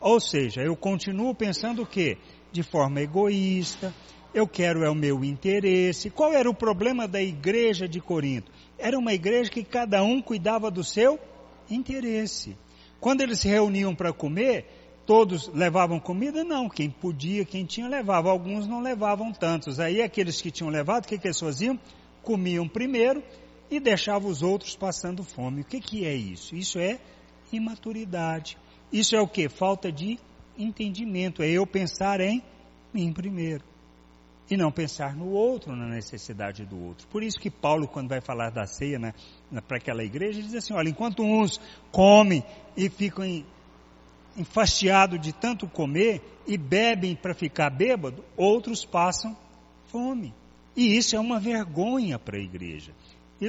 Ou 0.00 0.20
seja, 0.20 0.62
eu 0.62 0.76
continuo 0.76 1.34
pensando 1.34 1.82
o 1.82 1.86
quê? 1.86 2.18
De 2.52 2.62
forma 2.62 3.00
egoísta, 3.00 3.92
eu 4.34 4.46
quero 4.46 4.84
é 4.84 4.90
o 4.90 4.94
meu 4.94 5.24
interesse. 5.24 6.10
Qual 6.10 6.32
era 6.32 6.48
o 6.48 6.54
problema 6.54 7.08
da 7.08 7.22
igreja 7.22 7.88
de 7.88 8.00
Corinto? 8.00 8.50
Era 8.78 8.98
uma 8.98 9.14
igreja 9.14 9.50
que 9.50 9.64
cada 9.64 10.02
um 10.02 10.20
cuidava 10.20 10.70
do 10.70 10.84
seu 10.84 11.18
interesse. 11.70 12.56
Quando 13.00 13.20
eles 13.20 13.40
se 13.40 13.48
reuniam 13.48 13.94
para 13.94 14.12
comer, 14.12 14.66
todos 15.06 15.48
levavam 15.48 15.98
comida? 15.98 16.44
Não, 16.44 16.68
quem 16.68 16.90
podia, 16.90 17.44
quem 17.44 17.64
tinha 17.64 17.88
levava. 17.88 18.30
Alguns 18.30 18.66
não 18.66 18.80
levavam 18.80 19.32
tantos. 19.32 19.80
Aí 19.80 20.02
aqueles 20.02 20.40
que 20.40 20.50
tinham 20.50 20.70
levado, 20.70 21.04
o 21.04 21.08
que, 21.08 21.18
que 21.18 21.26
eles 21.26 21.40
faziam? 21.40 21.78
Comiam 22.22 22.68
primeiro 22.68 23.22
e 23.70 23.80
deixavam 23.80 24.30
os 24.30 24.42
outros 24.42 24.76
passando 24.76 25.22
fome. 25.22 25.62
O 25.62 25.64
que, 25.64 25.80
que 25.80 26.04
é 26.04 26.14
isso? 26.14 26.54
Isso 26.54 26.78
é 26.78 26.98
imaturidade. 27.52 28.58
Isso 28.92 29.14
é 29.16 29.20
o 29.20 29.28
que? 29.28 29.48
Falta 29.48 29.90
de 29.90 30.18
entendimento. 30.58 31.42
É 31.42 31.48
eu 31.48 31.66
pensar 31.66 32.20
em 32.20 32.42
mim 32.92 33.12
primeiro. 33.12 33.67
E 34.50 34.56
não 34.56 34.72
pensar 34.72 35.14
no 35.14 35.30
outro, 35.30 35.76
na 35.76 35.86
necessidade 35.86 36.64
do 36.64 36.82
outro. 36.82 37.06
Por 37.08 37.22
isso 37.22 37.38
que 37.38 37.50
Paulo, 37.50 37.86
quando 37.86 38.08
vai 38.08 38.20
falar 38.20 38.50
da 38.50 38.66
ceia 38.66 38.98
né, 38.98 39.12
para 39.66 39.76
aquela 39.76 40.02
igreja, 40.02 40.40
diz 40.40 40.54
assim: 40.54 40.72
olha, 40.72 40.88
enquanto 40.88 41.22
uns 41.22 41.60
comem 41.92 42.42
e 42.76 42.88
ficam 42.88 43.24
enfastiados 44.36 45.20
de 45.20 45.32
tanto 45.32 45.66
comer 45.66 46.22
e 46.46 46.56
bebem 46.56 47.14
para 47.14 47.34
ficar 47.34 47.68
bêbado, 47.68 48.24
outros 48.36 48.84
passam 48.84 49.36
fome. 49.86 50.32
E 50.74 50.96
isso 50.96 51.14
é 51.14 51.20
uma 51.20 51.38
vergonha 51.38 52.18
para 52.18 52.38
a 52.38 52.40
igreja. 52.40 52.92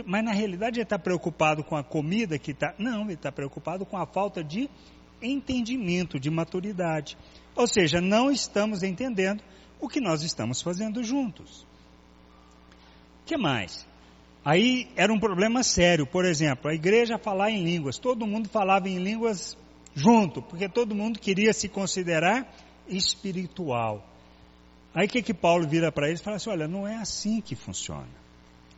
Mas 0.05 0.23
na 0.23 0.31
realidade 0.31 0.77
ele 0.79 0.83
está 0.83 0.99
preocupado 0.99 1.63
com 1.63 1.75
a 1.75 1.83
comida 1.83 2.37
que 2.37 2.51
está. 2.51 2.73
Não, 2.77 3.03
ele 3.03 3.13
está 3.13 3.31
preocupado 3.31 3.85
com 3.85 3.97
a 3.97 4.05
falta 4.05 4.43
de 4.43 4.69
entendimento, 5.21 6.19
de 6.19 6.29
maturidade. 6.29 7.17
Ou 7.55 7.67
seja, 7.67 7.99
não 8.01 8.31
estamos 8.31 8.83
entendendo 8.83 9.43
o 9.79 9.87
que 9.87 10.01
nós 10.01 10.23
estamos 10.23 10.61
fazendo 10.61 11.03
juntos. 11.03 11.65
Que 13.25 13.37
mais? 13.37 13.87
Aí 14.43 14.89
era 14.95 15.13
um 15.13 15.19
problema 15.19 15.63
sério, 15.63 16.07
por 16.07 16.25
exemplo, 16.25 16.69
a 16.69 16.73
igreja 16.73 17.17
falar 17.17 17.51
em 17.51 17.63
línguas, 17.63 17.97
todo 17.97 18.25
mundo 18.25 18.49
falava 18.49 18.87
em 18.87 18.97
línguas 18.97 19.57
junto, 19.93 20.41
porque 20.41 20.67
todo 20.67 20.95
mundo 20.95 21.19
queria 21.19 21.53
se 21.53 21.67
considerar 21.67 22.51
espiritual. 22.87 24.03
Aí 24.93 25.05
o 25.05 25.09
que, 25.09 25.21
que 25.21 25.33
Paulo 25.33 25.67
vira 25.67 25.91
para 25.91 26.07
eles 26.07 26.19
e 26.19 26.23
fala 26.23 26.37
assim: 26.37 26.49
olha, 26.49 26.67
não 26.67 26.87
é 26.87 26.95
assim 26.95 27.41
que 27.41 27.55
funciona. 27.55 28.07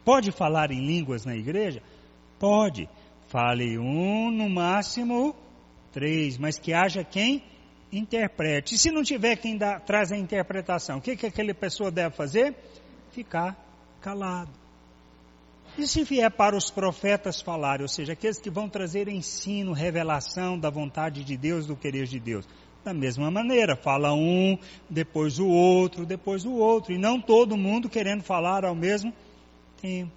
Pode 0.03 0.31
falar 0.31 0.71
em 0.71 0.85
línguas 0.85 1.25
na 1.25 1.35
igreja? 1.35 1.81
Pode. 2.39 2.89
Fale 3.27 3.77
um, 3.77 4.29
no 4.29 4.49
máximo 4.49 5.33
três, 5.91 6.37
mas 6.37 6.57
que 6.57 6.73
haja 6.73 7.03
quem 7.03 7.43
interprete. 7.91 8.75
E 8.75 8.77
se 8.77 8.91
não 8.91 9.03
tiver 9.03 9.35
quem 9.35 9.57
dá, 9.57 9.79
traz 9.79 10.11
a 10.11 10.17
interpretação, 10.17 10.97
o 10.97 11.01
que, 11.01 11.15
que 11.15 11.25
aquela 11.25 11.53
pessoa 11.53 11.91
deve 11.91 12.15
fazer? 12.15 12.55
Ficar 13.11 13.57
calado. 14.01 14.51
E 15.77 15.87
se 15.87 16.03
vier 16.03 16.29
para 16.29 16.55
os 16.55 16.69
profetas 16.69 17.41
falarem, 17.41 17.83
ou 17.83 17.87
seja, 17.87 18.13
aqueles 18.13 18.39
que 18.39 18.49
vão 18.49 18.67
trazer 18.67 19.07
ensino, 19.07 19.71
revelação 19.71 20.59
da 20.59 20.69
vontade 20.69 21.23
de 21.23 21.37
Deus, 21.37 21.65
do 21.65 21.75
querer 21.75 22.05
de 22.07 22.19
Deus, 22.19 22.45
da 22.83 22.93
mesma 22.93 23.31
maneira, 23.31 23.75
fala 23.75 24.13
um, 24.13 24.57
depois 24.89 25.39
o 25.39 25.47
outro, 25.47 26.05
depois 26.05 26.45
o 26.45 26.53
outro, 26.53 26.93
e 26.93 26.97
não 26.97 27.21
todo 27.21 27.55
mundo 27.55 27.87
querendo 27.87 28.21
falar 28.23 28.65
ao 28.65 28.75
mesmo 28.75 29.13
tempo. 29.81 30.11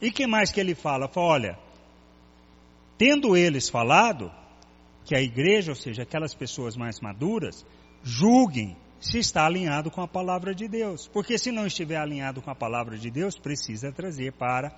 E 0.00 0.10
que 0.10 0.26
mais 0.26 0.52
que 0.52 0.60
ele 0.60 0.74
fala? 0.74 1.08
Fala, 1.08 1.26
olha, 1.26 1.58
tendo 2.98 3.36
eles 3.36 3.68
falado, 3.68 4.30
que 5.08 5.14
a 5.14 5.22
igreja, 5.22 5.72
ou 5.72 5.74
seja, 5.74 6.02
aquelas 6.02 6.34
pessoas 6.34 6.76
mais 6.76 7.00
maduras, 7.00 7.64
julguem 8.02 8.76
se 9.00 9.16
está 9.16 9.46
alinhado 9.46 9.90
com 9.90 10.02
a 10.02 10.06
palavra 10.06 10.54
de 10.54 10.68
Deus. 10.68 11.08
Porque 11.08 11.38
se 11.38 11.50
não 11.50 11.66
estiver 11.66 11.96
alinhado 11.96 12.42
com 12.42 12.50
a 12.50 12.54
palavra 12.54 12.98
de 12.98 13.10
Deus, 13.10 13.38
precisa 13.38 13.90
trazer 13.90 14.34
para 14.34 14.70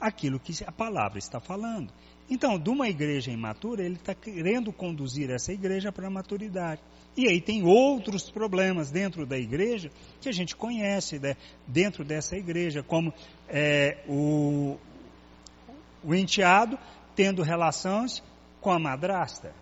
aquilo 0.00 0.38
que 0.38 0.52
a 0.64 0.70
palavra 0.70 1.18
está 1.18 1.40
falando. 1.40 1.92
Então, 2.30 2.60
de 2.60 2.70
uma 2.70 2.88
igreja 2.88 3.32
imatura, 3.32 3.84
ele 3.84 3.96
está 3.96 4.14
querendo 4.14 4.72
conduzir 4.72 5.28
essa 5.30 5.52
igreja 5.52 5.90
para 5.90 6.06
a 6.06 6.10
maturidade. 6.10 6.80
E 7.16 7.26
aí 7.28 7.40
tem 7.40 7.64
outros 7.64 8.30
problemas 8.30 8.92
dentro 8.92 9.26
da 9.26 9.36
igreja 9.36 9.90
que 10.20 10.28
a 10.28 10.32
gente 10.32 10.54
conhece 10.54 11.18
né, 11.18 11.34
dentro 11.66 12.04
dessa 12.04 12.36
igreja, 12.36 12.84
como 12.84 13.12
é, 13.48 13.98
o, 14.06 14.78
o 16.04 16.14
enteado 16.14 16.78
tendo 17.16 17.42
relações 17.42 18.22
com 18.60 18.70
a 18.70 18.78
madrasta. 18.78 19.60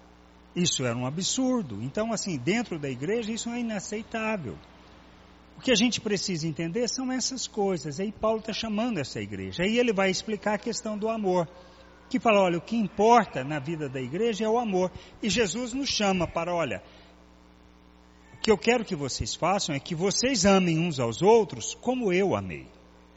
Isso 0.54 0.84
era 0.84 0.96
um 0.96 1.06
absurdo. 1.06 1.82
Então, 1.82 2.12
assim, 2.12 2.36
dentro 2.36 2.78
da 2.78 2.88
igreja, 2.88 3.32
isso 3.32 3.48
é 3.50 3.60
inaceitável. 3.60 4.56
O 5.56 5.60
que 5.60 5.70
a 5.70 5.76
gente 5.76 6.00
precisa 6.00 6.48
entender 6.48 6.88
são 6.88 7.12
essas 7.12 7.46
coisas. 7.46 8.00
Aí 8.00 8.10
Paulo 8.10 8.40
está 8.40 8.52
chamando 8.52 8.98
essa 8.98 9.20
igreja. 9.20 9.62
Aí 9.62 9.78
ele 9.78 9.92
vai 9.92 10.10
explicar 10.10 10.54
a 10.54 10.58
questão 10.58 10.96
do 10.96 11.08
amor 11.08 11.46
que 12.08 12.18
fala, 12.18 12.40
olha, 12.40 12.58
o 12.58 12.60
que 12.60 12.76
importa 12.76 13.44
na 13.44 13.60
vida 13.60 13.88
da 13.88 14.00
igreja 14.00 14.44
é 14.44 14.48
o 14.48 14.58
amor. 14.58 14.90
E 15.22 15.30
Jesus 15.30 15.72
nos 15.72 15.88
chama 15.88 16.26
para, 16.26 16.52
olha, 16.52 16.82
o 18.34 18.38
que 18.38 18.50
eu 18.50 18.58
quero 18.58 18.84
que 18.84 18.96
vocês 18.96 19.34
façam 19.34 19.74
é 19.74 19.78
que 19.78 19.94
vocês 19.94 20.44
amem 20.44 20.78
uns 20.78 20.98
aos 20.98 21.22
outros 21.22 21.74
como 21.74 22.12
eu 22.12 22.34
amei. 22.34 22.66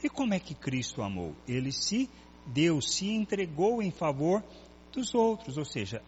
E 0.03 0.09
como 0.09 0.33
é 0.33 0.39
que 0.39 0.53
Cristo 0.53 1.01
amou? 1.01 1.33
Ele 1.47 1.71
se 1.71 2.07
deu, 2.45 2.81
se 2.81 3.09
entregou 3.09 3.81
em 3.81 3.89
favor 3.89 4.43
dos 4.91 5.15
outros, 5.15 5.57
ou 5.57 5.65
seja, 5.65 6.03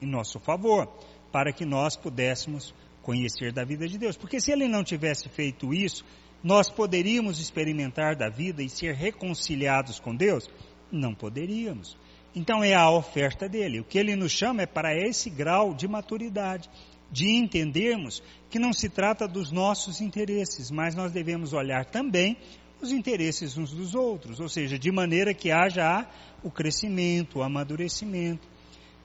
em 0.00 0.06
nosso 0.06 0.38
favor, 0.38 0.88
para 1.32 1.52
que 1.52 1.64
nós 1.64 1.96
pudéssemos 1.96 2.74
conhecer 3.02 3.52
da 3.52 3.64
vida 3.64 3.86
de 3.86 3.98
Deus. 3.98 4.16
Porque 4.16 4.40
se 4.40 4.50
ele 4.50 4.66
não 4.66 4.82
tivesse 4.82 5.28
feito 5.28 5.72
isso, 5.72 6.04
nós 6.42 6.70
poderíamos 6.70 7.40
experimentar 7.40 8.16
da 8.16 8.28
vida 8.28 8.62
e 8.62 8.68
ser 8.68 8.94
reconciliados 8.94 9.98
com 9.98 10.14
Deus? 10.14 10.50
Não 10.90 11.14
poderíamos. 11.14 11.96
Então 12.34 12.62
é 12.62 12.74
a 12.74 12.90
oferta 12.90 13.48
dele. 13.48 13.80
O 13.80 13.84
que 13.84 13.98
ele 13.98 14.14
nos 14.14 14.32
chama 14.32 14.62
é 14.62 14.66
para 14.66 14.94
esse 14.94 15.30
grau 15.30 15.72
de 15.72 15.88
maturidade, 15.88 16.68
de 17.10 17.30
entendermos 17.30 18.22
que 18.50 18.58
não 18.58 18.72
se 18.72 18.88
trata 18.88 19.26
dos 19.26 19.50
nossos 19.50 20.00
interesses, 20.00 20.70
mas 20.70 20.94
nós 20.94 21.12
devemos 21.12 21.52
olhar 21.52 21.84
também 21.86 22.36
os 22.80 22.92
interesses 22.92 23.56
uns 23.56 23.72
dos 23.72 23.94
outros, 23.94 24.38
ou 24.38 24.48
seja, 24.48 24.78
de 24.78 24.92
maneira 24.92 25.32
que 25.32 25.50
haja 25.50 26.06
o 26.42 26.50
crescimento, 26.50 27.38
o 27.38 27.42
amadurecimento. 27.42 28.46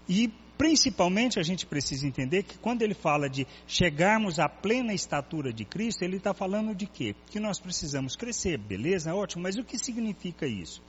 E 0.10 0.30
principalmente 0.62 1.40
a 1.40 1.42
gente 1.42 1.66
precisa 1.66 2.06
entender 2.06 2.44
que 2.44 2.56
quando 2.56 2.84
ele 2.84 2.94
fala 2.94 3.28
de 3.28 3.48
chegarmos 3.66 4.38
à 4.38 4.48
plena 4.48 4.94
estatura 4.94 5.52
de 5.52 5.66
Cristo, 5.66 6.04
ele 6.04 6.18
está 6.18 6.36
falando 6.36 6.76
de 6.76 6.86
quê? 6.86 7.16
Que 7.32 7.40
nós 7.40 7.60
precisamos 7.60 8.16
crescer, 8.16 8.60
beleza? 8.60 9.12
Ótimo, 9.12 9.42
mas 9.42 9.58
o 9.58 9.64
que 9.64 9.76
significa 9.80 10.46
isso? 10.46 10.80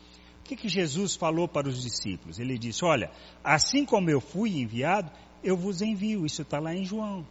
O 0.40 0.42
que, 0.44 0.56
que 0.56 0.68
Jesus 0.68 1.16
falou 1.16 1.48
para 1.48 1.70
os 1.70 1.80
discípulos? 1.80 2.38
Ele 2.38 2.58
disse: 2.58 2.84
Olha, 2.84 3.10
assim 3.42 3.86
como 3.86 4.10
eu 4.10 4.20
fui 4.20 4.60
enviado, 4.60 5.10
eu 5.42 5.56
vos 5.56 5.80
envio. 5.80 6.26
Isso 6.26 6.42
está 6.42 6.60
lá 6.60 6.74
em 6.74 6.84
João. 6.84 7.26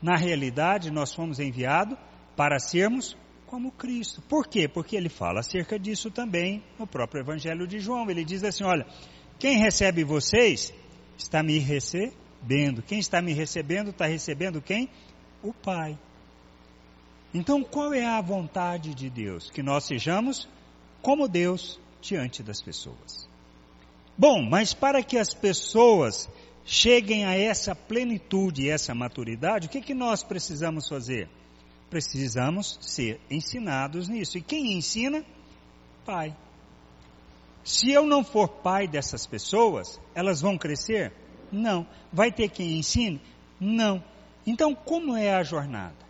Na 0.00 0.14
realidade, 0.14 0.88
nós 0.88 1.12
fomos 1.12 1.40
enviados 1.40 1.98
para 2.36 2.60
sermos 2.60 3.16
como 3.44 3.72
Cristo. 3.72 4.22
Por 4.22 4.46
quê? 4.46 4.68
Porque 4.68 4.94
ele 4.94 5.08
fala 5.08 5.40
acerca 5.40 5.80
disso 5.80 6.12
também 6.12 6.62
no 6.78 6.86
próprio 6.86 7.22
Evangelho 7.22 7.66
de 7.66 7.80
João. 7.80 8.08
Ele 8.08 8.24
diz 8.24 8.44
assim: 8.44 8.62
Olha, 8.62 8.86
quem 9.36 9.58
recebe 9.58 10.04
vocês 10.04 10.72
está 11.16 11.42
me 11.42 11.58
recebendo. 11.58 12.82
Quem 12.82 12.98
está 12.98 13.20
me 13.20 13.32
recebendo 13.32 13.90
está 13.90 14.06
recebendo 14.06 14.60
quem? 14.60 14.88
O 15.42 15.52
Pai. 15.52 15.98
Então, 17.32 17.64
qual 17.64 17.92
é 17.92 18.06
a 18.06 18.20
vontade 18.20 18.94
de 18.94 19.10
Deus? 19.10 19.50
Que 19.50 19.62
nós 19.62 19.84
sejamos 19.84 20.48
como 21.02 21.28
Deus 21.28 21.80
diante 22.00 22.42
das 22.42 22.62
pessoas. 22.62 23.28
Bom, 24.16 24.42
mas 24.42 24.72
para 24.72 25.02
que 25.02 25.18
as 25.18 25.34
pessoas 25.34 26.28
cheguem 26.64 27.24
a 27.24 27.36
essa 27.36 27.74
plenitude, 27.74 28.70
essa 28.70 28.94
maturidade, 28.94 29.66
o 29.66 29.70
que, 29.70 29.80
que 29.80 29.94
nós 29.94 30.22
precisamos 30.22 30.88
fazer? 30.88 31.28
Precisamos 31.90 32.78
ser 32.80 33.20
ensinados 33.30 34.08
nisso. 34.08 34.38
E 34.38 34.42
quem 34.42 34.76
ensina? 34.76 35.24
Pai. 36.04 36.34
Se 37.64 37.90
eu 37.90 38.06
não 38.06 38.22
for 38.22 38.48
pai 38.48 38.86
dessas 38.86 39.26
pessoas, 39.26 40.00
elas 40.14 40.40
vão 40.40 40.56
crescer? 40.56 41.12
Não. 41.50 41.86
Vai 42.12 42.30
ter 42.30 42.50
quem 42.50 42.78
ensine? 42.78 43.20
Não. 43.58 44.04
Então, 44.46 44.74
como 44.74 45.16
é 45.16 45.34
a 45.34 45.42
jornada? 45.42 46.04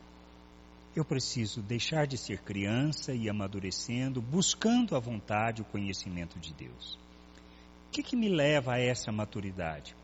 eu 0.96 1.04
preciso 1.04 1.60
deixar 1.60 2.06
de 2.06 2.16
ser 2.16 2.38
criança 2.42 3.12
e 3.12 3.28
amadurecendo, 3.28 4.22
buscando 4.22 4.94
a 4.94 5.00
vontade, 5.00 5.62
o 5.62 5.64
conhecimento 5.64 6.38
de 6.38 6.54
Deus. 6.54 6.98
O 7.88 7.90
que, 7.90 8.02
que 8.02 8.16
me 8.16 8.28
leva 8.28 8.74
a 8.74 8.80
essa 8.80 9.10
maturidade? 9.10 9.96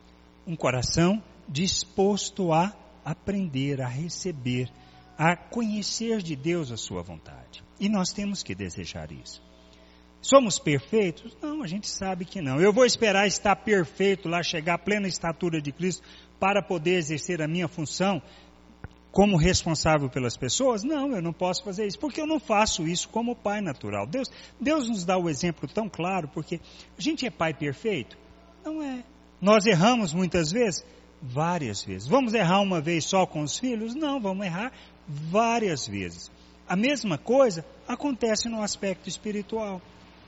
Um 0.45 0.55
coração 0.55 1.23
disposto 1.47 2.51
a 2.51 2.75
aprender, 3.05 3.81
a 3.81 3.87
receber, 3.87 4.69
a 5.17 5.35
conhecer 5.35 6.21
de 6.21 6.35
Deus 6.35 6.71
a 6.71 6.77
sua 6.77 7.01
vontade. 7.01 7.63
E 7.79 7.87
nós 7.87 8.11
temos 8.11 8.43
que 8.43 8.53
desejar 8.53 9.11
isso. 9.11 9.41
Somos 10.21 10.59
perfeitos? 10.59 11.35
Não, 11.41 11.63
a 11.63 11.67
gente 11.67 11.89
sabe 11.89 12.25
que 12.25 12.41
não. 12.41 12.61
Eu 12.61 12.71
vou 12.71 12.85
esperar 12.85 13.25
estar 13.27 13.55
perfeito 13.55 14.29
lá, 14.29 14.43
chegar 14.43 14.75
à 14.75 14.77
plena 14.77 15.07
estatura 15.07 15.59
de 15.59 15.71
Cristo 15.71 16.03
para 16.39 16.61
poder 16.61 16.97
exercer 16.97 17.41
a 17.41 17.47
minha 17.47 17.67
função 17.67 18.21
como 19.11 19.35
responsável 19.35 20.09
pelas 20.09 20.37
pessoas? 20.37 20.83
Não, 20.83 21.13
eu 21.13 21.21
não 21.21 21.33
posso 21.33 21.63
fazer 21.63 21.85
isso, 21.85 21.99
porque 21.99 22.21
eu 22.21 22.27
não 22.27 22.39
faço 22.39 22.87
isso 22.87 23.09
como 23.09 23.35
pai 23.35 23.61
natural. 23.61 24.07
Deus, 24.07 24.31
Deus 24.59 24.87
nos 24.87 25.03
dá 25.03 25.17
o 25.17 25.29
exemplo 25.29 25.67
tão 25.67 25.89
claro, 25.89 26.29
porque 26.29 26.59
a 26.97 27.01
gente 27.01 27.25
é 27.25 27.29
pai 27.29 27.53
perfeito? 27.53 28.17
Não 28.63 28.81
é. 28.81 29.03
Nós 29.41 29.65
erramos 29.65 30.13
muitas 30.13 30.51
vezes? 30.51 30.85
Várias 31.21 31.83
vezes. 31.83 32.07
Vamos 32.07 32.33
errar 32.33 32.61
uma 32.61 32.79
vez 32.79 33.05
só 33.05 33.25
com 33.25 33.41
os 33.41 33.57
filhos? 33.57 33.93
Não, 33.93 34.19
vamos 34.19 34.45
errar 34.45 34.71
várias 35.07 35.87
vezes. 35.87 36.31
A 36.67 36.75
mesma 36.75 37.17
coisa 37.17 37.65
acontece 37.87 38.47
no 38.47 38.61
aspecto 38.61 39.09
espiritual. 39.09 39.81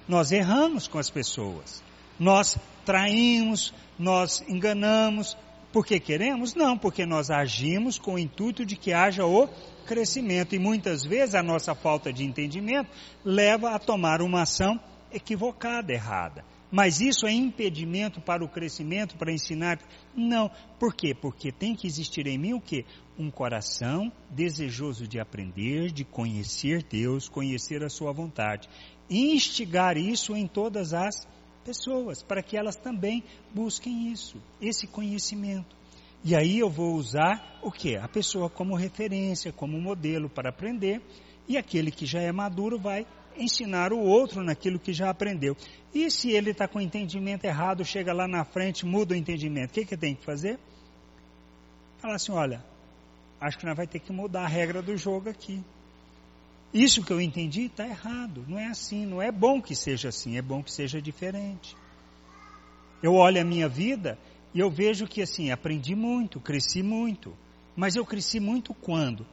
Nós 0.07 0.31
erramos 0.31 0.87
com 0.87 0.99
as 0.99 1.09
pessoas. 1.09 1.83
Nós 2.19 2.57
traímos, 2.85 3.73
nós 3.97 4.43
enganamos, 4.47 5.37
porque 5.71 5.99
queremos? 5.99 6.53
Não, 6.53 6.77
porque 6.77 7.05
nós 7.05 7.31
agimos 7.31 7.97
com 7.97 8.13
o 8.13 8.19
intuito 8.19 8.65
de 8.65 8.75
que 8.75 8.93
haja 8.93 9.25
o 9.25 9.47
crescimento. 9.87 10.53
E 10.53 10.59
muitas 10.59 11.03
vezes 11.03 11.33
a 11.33 11.41
nossa 11.41 11.73
falta 11.73 12.13
de 12.13 12.23
entendimento 12.23 12.89
leva 13.25 13.71
a 13.71 13.79
tomar 13.79 14.21
uma 14.21 14.43
ação 14.43 14.79
equivocada, 15.11 15.91
errada. 15.93 16.43
mas 16.71 17.01
isso 17.01 17.27
é 17.27 17.31
impedimento 17.31 18.19
para 18.19 18.43
o 18.43 18.49
crescimento, 18.49 19.15
para 19.15 19.31
ensinar. 19.31 19.79
Não. 20.15 20.49
Por 20.79 20.95
quê? 20.95 21.13
Porque 21.13 21.51
tem 21.51 21.75
que 21.75 21.85
existir 21.85 22.25
em 22.25 22.35
mim 22.35 22.53
o 22.53 22.59
quê? 22.59 22.83
Um 23.17 23.29
coração 23.29 24.11
desejoso 24.31 25.07
de 25.07 25.19
aprender, 25.19 25.91
de 25.91 26.03
conhecer 26.03 26.81
Deus, 26.81 27.29
conhecer 27.29 27.83
a 27.83 27.89
sua 27.89 28.11
vontade. 28.11 28.67
Instigar 29.09 29.97
isso 29.97 30.35
em 30.35 30.47
todas 30.47 30.93
as 30.93 31.27
pessoas, 31.63 32.21
para 32.21 32.43
que 32.43 32.57
elas 32.57 32.75
também 32.75 33.23
busquem 33.53 34.11
isso, 34.11 34.37
esse 34.61 34.87
conhecimento. 34.87 35.75
E 36.23 36.35
aí 36.35 36.59
eu 36.59 36.69
vou 36.69 36.95
usar 36.95 37.59
o 37.61 37.71
que? 37.71 37.97
A 37.97 38.07
pessoa 38.07 38.49
como 38.49 38.75
referência, 38.75 39.51
como 39.51 39.79
modelo 39.79 40.29
para 40.29 40.49
aprender, 40.49 41.01
e 41.47 41.57
aquele 41.57 41.91
que 41.91 42.05
já 42.05 42.21
é 42.21 42.31
maduro 42.31 42.79
vai 42.79 43.05
ensinar 43.37 43.91
o 43.91 43.99
outro 43.99 44.43
naquilo 44.43 44.79
que 44.79 44.93
já 44.93 45.09
aprendeu. 45.09 45.55
E 45.93 46.09
se 46.09 46.31
ele 46.31 46.51
está 46.51 46.67
com 46.67 46.79
o 46.79 46.81
entendimento 46.81 47.45
errado, 47.45 47.83
chega 47.83 48.13
lá 48.13 48.27
na 48.27 48.45
frente, 48.45 48.85
muda 48.85 49.13
o 49.13 49.17
entendimento, 49.17 49.71
o 49.71 49.73
que, 49.73 49.85
que 49.85 49.97
tem 49.97 50.15
que 50.15 50.23
fazer? 50.23 50.59
Falar 51.97 52.15
assim, 52.15 52.31
olha, 52.31 52.63
acho 53.39 53.57
que 53.57 53.65
nós 53.65 53.75
vai 53.75 53.87
ter 53.87 53.99
que 53.99 54.11
mudar 54.11 54.43
a 54.43 54.47
regra 54.47 54.81
do 54.81 54.95
jogo 54.95 55.29
aqui. 55.29 55.61
Isso 56.73 57.03
que 57.03 57.13
eu 57.13 57.21
entendi 57.21 57.65
está 57.65 57.87
errado, 57.87 58.43
não 58.47 58.57
é 58.57 58.65
assim, 58.65 59.05
não 59.05 59.21
é 59.21 59.31
bom 59.31 59.61
que 59.61 59.75
seja 59.75 60.09
assim, 60.09 60.37
é 60.37 60.41
bom 60.41 60.63
que 60.63 60.71
seja 60.71 60.99
diferente. 60.99 61.77
Eu 63.01 63.13
olho 63.13 63.39
a 63.39 63.43
minha 63.43 63.69
vida 63.69 64.17
e 64.53 64.59
eu 64.59 64.71
vejo 64.71 65.05
que 65.05 65.21
assim, 65.21 65.51
aprendi 65.51 65.93
muito, 65.93 66.39
cresci 66.39 66.81
muito. 66.81 67.37
Mas 67.75 67.95
eu 67.95 68.03
cresci 68.03 68.39
muito 68.39 68.73
quando? 68.73 69.25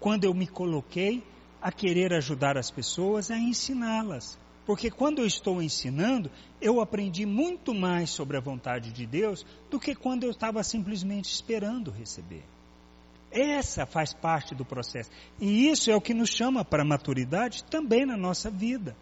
Quando 0.00 0.24
eu 0.24 0.34
me 0.34 0.48
coloquei 0.48 1.22
a 1.62 1.70
querer 1.70 2.12
ajudar 2.14 2.56
as 2.56 2.70
pessoas 2.70 3.30
a 3.30 3.38
ensiná-las. 3.38 4.36
Porque 4.66 4.90
quando 4.90 5.20
eu 5.20 5.26
estou 5.26 5.62
ensinando, 5.62 6.30
eu 6.60 6.80
aprendi 6.80 7.24
muito 7.24 7.72
mais 7.72 8.10
sobre 8.10 8.36
a 8.36 8.40
vontade 8.40 8.92
de 8.92 9.06
Deus 9.06 9.44
do 9.70 9.78
que 9.78 9.94
quando 9.94 10.24
eu 10.24 10.30
estava 10.30 10.62
simplesmente 10.64 11.32
esperando 11.32 11.90
receber. 11.90 12.44
Essa 13.30 13.86
faz 13.86 14.12
parte 14.12 14.54
do 14.54 14.64
processo. 14.64 15.10
E 15.40 15.68
isso 15.68 15.90
é 15.90 15.94
o 15.94 16.00
que 16.00 16.14
nos 16.14 16.30
chama 16.30 16.64
para 16.64 16.82
a 16.82 16.86
maturidade 16.86 17.64
também 17.64 18.04
na 18.04 18.16
nossa 18.16 18.50
vida. 18.50 18.96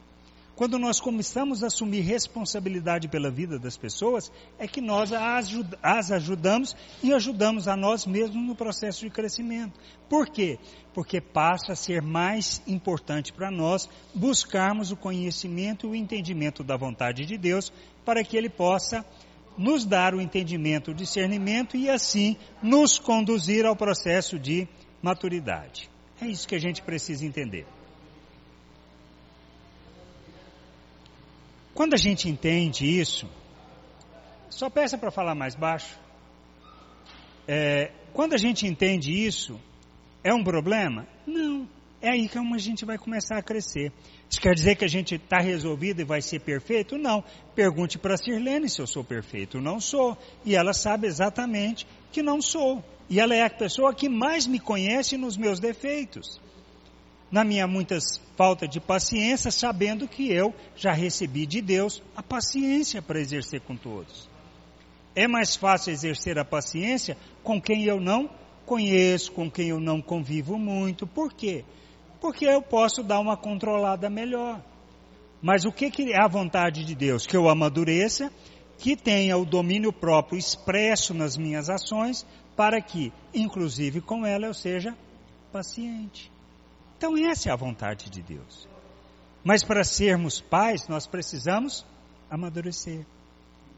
Quando 0.58 0.76
nós 0.76 0.98
começamos 0.98 1.62
a 1.62 1.68
assumir 1.68 2.00
responsabilidade 2.00 3.06
pela 3.06 3.30
vida 3.30 3.60
das 3.60 3.76
pessoas, 3.76 4.28
é 4.58 4.66
que 4.66 4.80
nós 4.80 5.12
as 5.12 6.10
ajudamos 6.10 6.76
e 7.00 7.14
ajudamos 7.14 7.68
a 7.68 7.76
nós 7.76 8.04
mesmos 8.04 8.44
no 8.44 8.56
processo 8.56 9.02
de 9.02 9.08
crescimento. 9.08 9.78
Por 10.08 10.28
quê? 10.28 10.58
Porque 10.92 11.20
passa 11.20 11.74
a 11.74 11.76
ser 11.76 12.02
mais 12.02 12.60
importante 12.66 13.32
para 13.32 13.52
nós 13.52 13.88
buscarmos 14.12 14.90
o 14.90 14.96
conhecimento 14.96 15.86
e 15.86 15.90
o 15.90 15.94
entendimento 15.94 16.64
da 16.64 16.76
vontade 16.76 17.24
de 17.24 17.38
Deus 17.38 17.72
para 18.04 18.24
que 18.24 18.36
Ele 18.36 18.48
possa 18.48 19.06
nos 19.58 19.84
dar 19.84 20.14
o 20.14 20.20
entendimento, 20.20 20.92
o 20.92 20.94
discernimento 20.94 21.76
e 21.76 21.90
assim 21.90 22.36
nos 22.62 22.98
conduzir 22.98 23.66
ao 23.66 23.74
processo 23.74 24.38
de 24.38 24.68
maturidade. 25.02 25.90
É 26.20 26.26
isso 26.26 26.46
que 26.46 26.54
a 26.54 26.60
gente 26.60 26.80
precisa 26.80 27.26
entender. 27.26 27.66
Quando 31.74 31.94
a 31.94 31.98
gente 31.98 32.28
entende 32.28 32.86
isso, 32.86 33.28
só 34.48 34.70
peça 34.70 34.96
para 34.96 35.10
falar 35.10 35.34
mais 35.34 35.54
baixo. 35.54 35.98
É, 37.46 37.92
quando 38.12 38.34
a 38.34 38.38
gente 38.38 38.66
entende 38.66 39.12
isso, 39.12 39.60
é 40.24 40.34
um 40.34 40.42
problema? 40.42 41.06
Não. 41.26 41.68
É 42.00 42.10
aí 42.10 42.28
que 42.28 42.38
a 42.38 42.58
gente 42.58 42.84
vai 42.84 42.96
começar 42.96 43.38
a 43.38 43.42
crescer. 43.42 43.92
Isso 44.30 44.40
quer 44.40 44.54
dizer 44.54 44.76
que 44.76 44.84
a 44.84 44.88
gente 44.88 45.16
está 45.16 45.38
resolvido 45.38 46.00
e 46.00 46.04
vai 46.04 46.22
ser 46.22 46.40
perfeito? 46.40 46.96
Não. 46.96 47.24
Pergunte 47.54 47.98
para 47.98 48.14
a 48.14 48.16
Sirlene 48.16 48.68
se 48.68 48.80
eu 48.80 48.86
sou 48.86 49.02
perfeito. 49.02 49.60
Não 49.60 49.80
sou. 49.80 50.16
E 50.44 50.54
ela 50.54 50.72
sabe 50.72 51.06
exatamente 51.06 51.86
que 52.12 52.22
não 52.22 52.40
sou. 52.40 52.84
E 53.10 53.18
ela 53.18 53.34
é 53.34 53.42
a 53.42 53.50
pessoa 53.50 53.94
que 53.94 54.08
mais 54.08 54.46
me 54.46 54.60
conhece 54.60 55.16
nos 55.16 55.36
meus 55.36 55.58
defeitos 55.58 56.40
na 57.30 57.44
minha 57.44 57.66
muitas 57.66 58.20
falta 58.36 58.66
de 58.66 58.80
paciência, 58.80 59.50
sabendo 59.50 60.08
que 60.08 60.32
eu 60.32 60.54
já 60.74 60.92
recebi 60.92 61.46
de 61.46 61.60
Deus 61.60 62.02
a 62.16 62.22
paciência 62.22 63.02
para 63.02 63.20
exercer 63.20 63.60
com 63.60 63.76
todos. 63.76 64.28
É 65.14 65.26
mais 65.26 65.56
fácil 65.56 65.92
exercer 65.92 66.38
a 66.38 66.44
paciência 66.44 67.16
com 67.42 67.60
quem 67.60 67.84
eu 67.84 68.00
não 68.00 68.30
conheço, 68.64 69.32
com 69.32 69.50
quem 69.50 69.68
eu 69.68 69.80
não 69.80 70.00
convivo 70.00 70.58
muito. 70.58 71.06
Por 71.06 71.32
quê? 71.32 71.64
Porque 72.20 72.44
eu 72.44 72.60
posso 72.60 73.02
dar 73.02 73.20
uma 73.20 73.36
controlada 73.36 74.10
melhor. 74.10 74.62
Mas 75.40 75.64
o 75.64 75.72
que, 75.72 75.90
que 75.90 76.12
é 76.12 76.20
a 76.20 76.28
vontade 76.28 76.84
de 76.84 76.94
Deus? 76.94 77.26
Que 77.26 77.36
eu 77.36 77.48
amadureça, 77.48 78.32
que 78.78 78.96
tenha 78.96 79.36
o 79.36 79.44
domínio 79.44 79.92
próprio 79.92 80.38
expresso 80.38 81.14
nas 81.14 81.36
minhas 81.36 81.70
ações, 81.70 82.26
para 82.56 82.80
que, 82.80 83.12
inclusive 83.32 84.00
com 84.00 84.26
ela, 84.26 84.46
eu 84.46 84.54
seja 84.54 84.96
paciente. 85.52 86.30
Então, 86.96 87.16
essa 87.16 87.50
é 87.50 87.52
a 87.52 87.56
vontade 87.56 88.10
de 88.10 88.20
Deus. 88.20 88.68
Mas 89.44 89.62
para 89.62 89.84
sermos 89.84 90.40
pais, 90.40 90.88
nós 90.88 91.06
precisamos 91.06 91.86
amadurecer. 92.28 93.06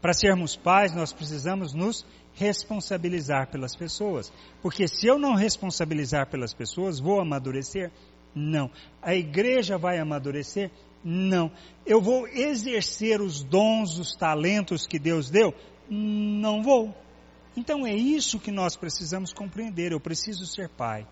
Para 0.01 0.13
sermos 0.13 0.55
pais, 0.55 0.95
nós 0.95 1.13
precisamos 1.13 1.73
nos 1.73 2.03
responsabilizar 2.33 3.51
pelas 3.51 3.75
pessoas. 3.75 4.33
Porque 4.61 4.87
se 4.87 5.05
eu 5.05 5.19
não 5.19 5.35
responsabilizar 5.35 6.27
pelas 6.27 6.53
pessoas, 6.53 6.99
vou 6.99 7.21
amadurecer? 7.21 7.91
Não. 8.33 8.69
A 9.01 9.15
igreja 9.15 9.77
vai 9.77 9.99
amadurecer? 9.99 10.71
Não. 11.03 11.51
Eu 11.85 12.01
vou 12.01 12.27
exercer 12.27 13.21
os 13.21 13.43
dons, 13.43 13.97
os 13.97 14.15
talentos 14.15 14.87
que 14.87 14.99
Deus 14.99 15.29
deu? 15.29 15.53
Não 15.89 16.61
vou. 16.61 16.95
Então 17.55 17.85
é 17.85 17.93
isso 17.93 18.39
que 18.39 18.51
nós 18.51 18.77
precisamos 18.77 19.33
compreender. 19.33 19.91
Eu 19.91 19.99
preciso 19.99 20.45
ser 20.45 20.69
pai. 20.69 21.05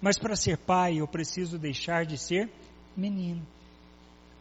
Mas 0.00 0.18
para 0.18 0.36
ser 0.36 0.58
pai, 0.58 1.00
eu 1.00 1.08
preciso 1.08 1.58
deixar 1.58 2.04
de 2.06 2.16
ser 2.16 2.50
menino. 2.96 3.46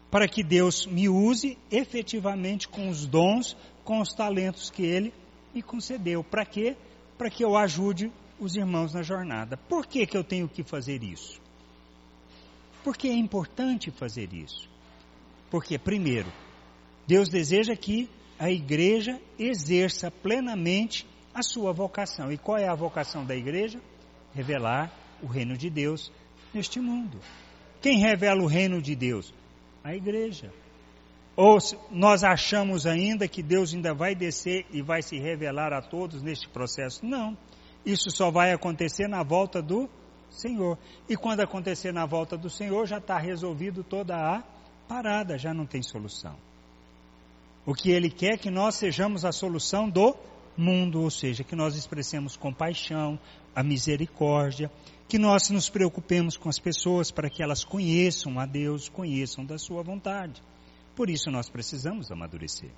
Para 0.10 0.28
que 0.28 0.44
Deus 0.44 0.86
me 0.86 1.10
use 1.10 1.58
efetivamente 1.72 2.68
com 2.68 2.90
os 2.90 3.06
dons, 3.06 3.58
com 3.84 4.00
os 4.00 4.14
talentos 4.14 4.70
que 4.70 4.84
Ele 4.84 5.14
me 5.54 5.62
concedeu. 5.62 6.24
Para 6.24 6.46
quê? 6.46 6.78
Para 7.18 7.30
que 7.30 7.44
eu 7.44 7.58
ajude 7.58 8.12
os 8.40 8.56
irmãos 8.56 8.94
na 8.94 9.02
jornada. 9.02 9.58
Por 9.58 9.86
que, 9.86 10.06
que 10.06 10.18
eu 10.18 10.24
tenho 10.24 10.48
que 10.48 10.64
fazer 10.64 11.04
isso? 11.04 11.42
Porque 12.84 13.08
é 13.08 13.14
importante 13.14 13.92
fazer 13.92 14.34
isso. 14.34 14.70
Porque, 15.50 15.78
primeiro, 15.78 16.32
Deus 17.08 17.30
deseja 17.30 17.76
que 17.76 18.10
a 18.38 18.52
igreja 18.52 19.22
exerça 19.40 20.12
plenamente 20.12 21.08
a 21.34 21.42
sua 21.42 21.72
vocação. 21.72 22.32
E 22.32 22.38
qual 22.38 22.58
é 22.58 22.68
a 22.68 22.76
vocação 22.76 23.26
da 23.26 23.36
igreja? 23.36 23.80
Revelar 24.34 24.92
o 25.22 25.28
reino 25.28 25.56
de 25.58 25.70
Deus 25.70 26.12
neste 26.54 26.80
mundo. 26.80 27.20
Quem 27.82 28.00
revela 28.00 28.42
o 28.42 28.48
reino 28.48 28.82
de 28.82 28.96
Deus? 28.96 29.34
A 29.84 29.96
igreja. 29.96 30.52
Ou 31.36 31.58
nós 31.90 32.24
achamos 32.24 32.86
ainda 32.86 33.28
que 33.28 33.42
Deus 33.42 33.74
ainda 33.74 33.94
vai 33.94 34.14
descer 34.14 34.66
e 34.72 34.82
vai 34.82 35.02
se 35.02 35.18
revelar 35.18 35.74
a 35.74 35.82
todos 35.82 36.22
neste 36.22 36.48
processo? 36.48 37.06
Não. 37.06 37.38
Isso 37.86 38.12
só 38.12 38.30
vai 38.30 38.52
acontecer 38.52 39.08
na 39.08 39.24
volta 39.24 39.62
do 39.62 39.90
Senhor. 40.36 40.78
E 41.08 41.16
quando 41.16 41.42
acontecer 41.42 41.92
na 41.92 42.06
volta 42.06 42.38
do 42.38 42.50
Senhor, 42.50 42.86
já 42.86 42.98
está 42.98 43.18
resolvido 43.18 43.84
toda 43.84 44.16
a 44.16 44.44
parada, 44.88 45.38
já 45.38 45.54
não 45.54 45.66
tem 45.66 45.82
solução. 45.82 46.36
O 47.66 47.74
que 47.74 47.92
Ele 47.92 48.10
quer 48.10 48.34
é 48.34 48.38
que 48.38 48.52
nós 48.52 48.76
sejamos 48.76 49.24
a 49.24 49.32
solução 49.32 49.90
do 49.90 50.16
mundo, 50.58 51.02
ou 51.02 51.10
seja, 51.10 51.44
que 51.44 51.56
nós 51.56 51.76
expressemos 51.76 52.36
compaixão, 52.36 53.20
a 53.56 53.64
misericórdia, 53.64 54.72
que 55.08 55.18
nós 55.18 55.50
nos 55.50 55.70
preocupemos 55.70 56.38
com 56.38 56.50
as 56.50 56.60
pessoas 56.60 57.12
para 57.12 57.30
que 57.30 57.42
elas 57.42 57.64
conheçam 57.64 58.40
a 58.40 58.46
Deus, 58.46 58.90
conheçam 58.90 59.46
da 59.46 59.58
Sua 59.58 59.82
vontade. 59.82 60.42
Por 60.96 61.10
isso 61.10 61.32
nós 61.32 61.50
precisamos 61.50 62.12
amadurecer. 62.12 62.72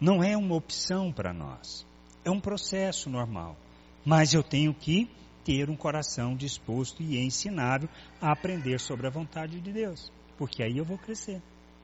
Não 0.00 0.22
é 0.22 0.36
uma 0.36 0.54
opção 0.54 1.12
para 1.12 1.32
nós, 1.32 1.86
é 2.24 2.30
um 2.30 2.40
processo 2.40 3.08
normal. 3.08 3.56
Mas 4.04 4.34
eu 4.34 4.42
tenho 4.42 4.74
que 4.74 5.08
ter 5.44 5.68
um 5.68 5.76
coração 5.76 6.36
disposto 6.36 7.02
e 7.02 7.18
ensinável 7.18 7.88
a 8.20 8.32
aprender 8.32 8.78
sobre 8.78 9.06
a 9.06 9.10
vontade 9.10 9.60
de 9.60 9.72
Deus, 9.72 10.12
porque 10.36 10.62
aí 10.62 10.78
eu 10.78 10.84
vou 10.84 10.98
crescer, 10.98 11.40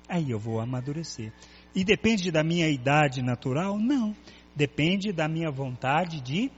aí 0.09 0.31
eu 0.31 0.39
vou 0.39 0.61
amadurecer. 0.61 1.33
E 1.75 1.85
depende 1.85 2.31
da 2.31 2.43
minha 2.43 2.69
idade 2.69 3.23
natural? 3.23 3.79
Não. 3.79 4.15
Depende 4.55 5.13
da 5.13 5.29
minha 5.29 5.51
vontade 5.51 6.21
de 6.21 6.51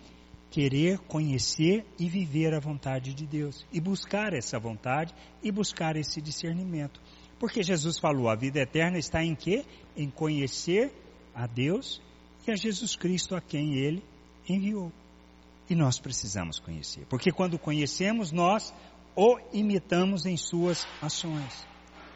querer 0.51 0.99
conhecer 1.01 1.85
e 1.99 2.09
viver 2.09 2.55
a 2.55 2.61
vontade 2.61 3.15
de 3.15 3.27
Deus 3.27 3.65
e 3.73 3.81
buscar 3.81 4.33
essa 4.33 4.59
vontade 4.59 5.15
e 5.43 5.53
buscar 5.53 5.97
esse 5.97 6.21
discernimento. 6.21 7.01
Porque 7.39 7.63
Jesus 7.63 7.99
falou: 7.99 8.29
a 8.29 8.35
vida 8.35 8.61
eterna 8.61 8.99
está 8.99 9.23
em 9.23 9.35
quê? 9.35 9.65
Em 9.97 10.11
conhecer 10.11 10.93
a 11.35 11.47
Deus 11.47 12.01
e 12.47 12.51
a 12.51 12.57
Jesus 12.57 12.97
Cristo 12.97 13.35
a 13.35 13.41
quem 13.41 13.75
ele 13.77 14.03
enviou. 14.49 14.93
E 15.71 15.75
nós 15.77 16.01
precisamos 16.01 16.59
conhecer, 16.59 17.07
porque 17.09 17.31
quando 17.31 17.57
conhecemos, 17.57 18.33
nós 18.33 18.75
o 19.15 19.39
imitamos 19.53 20.27
em 20.27 20.37
suas 20.37 20.85
ações. 21.01 21.67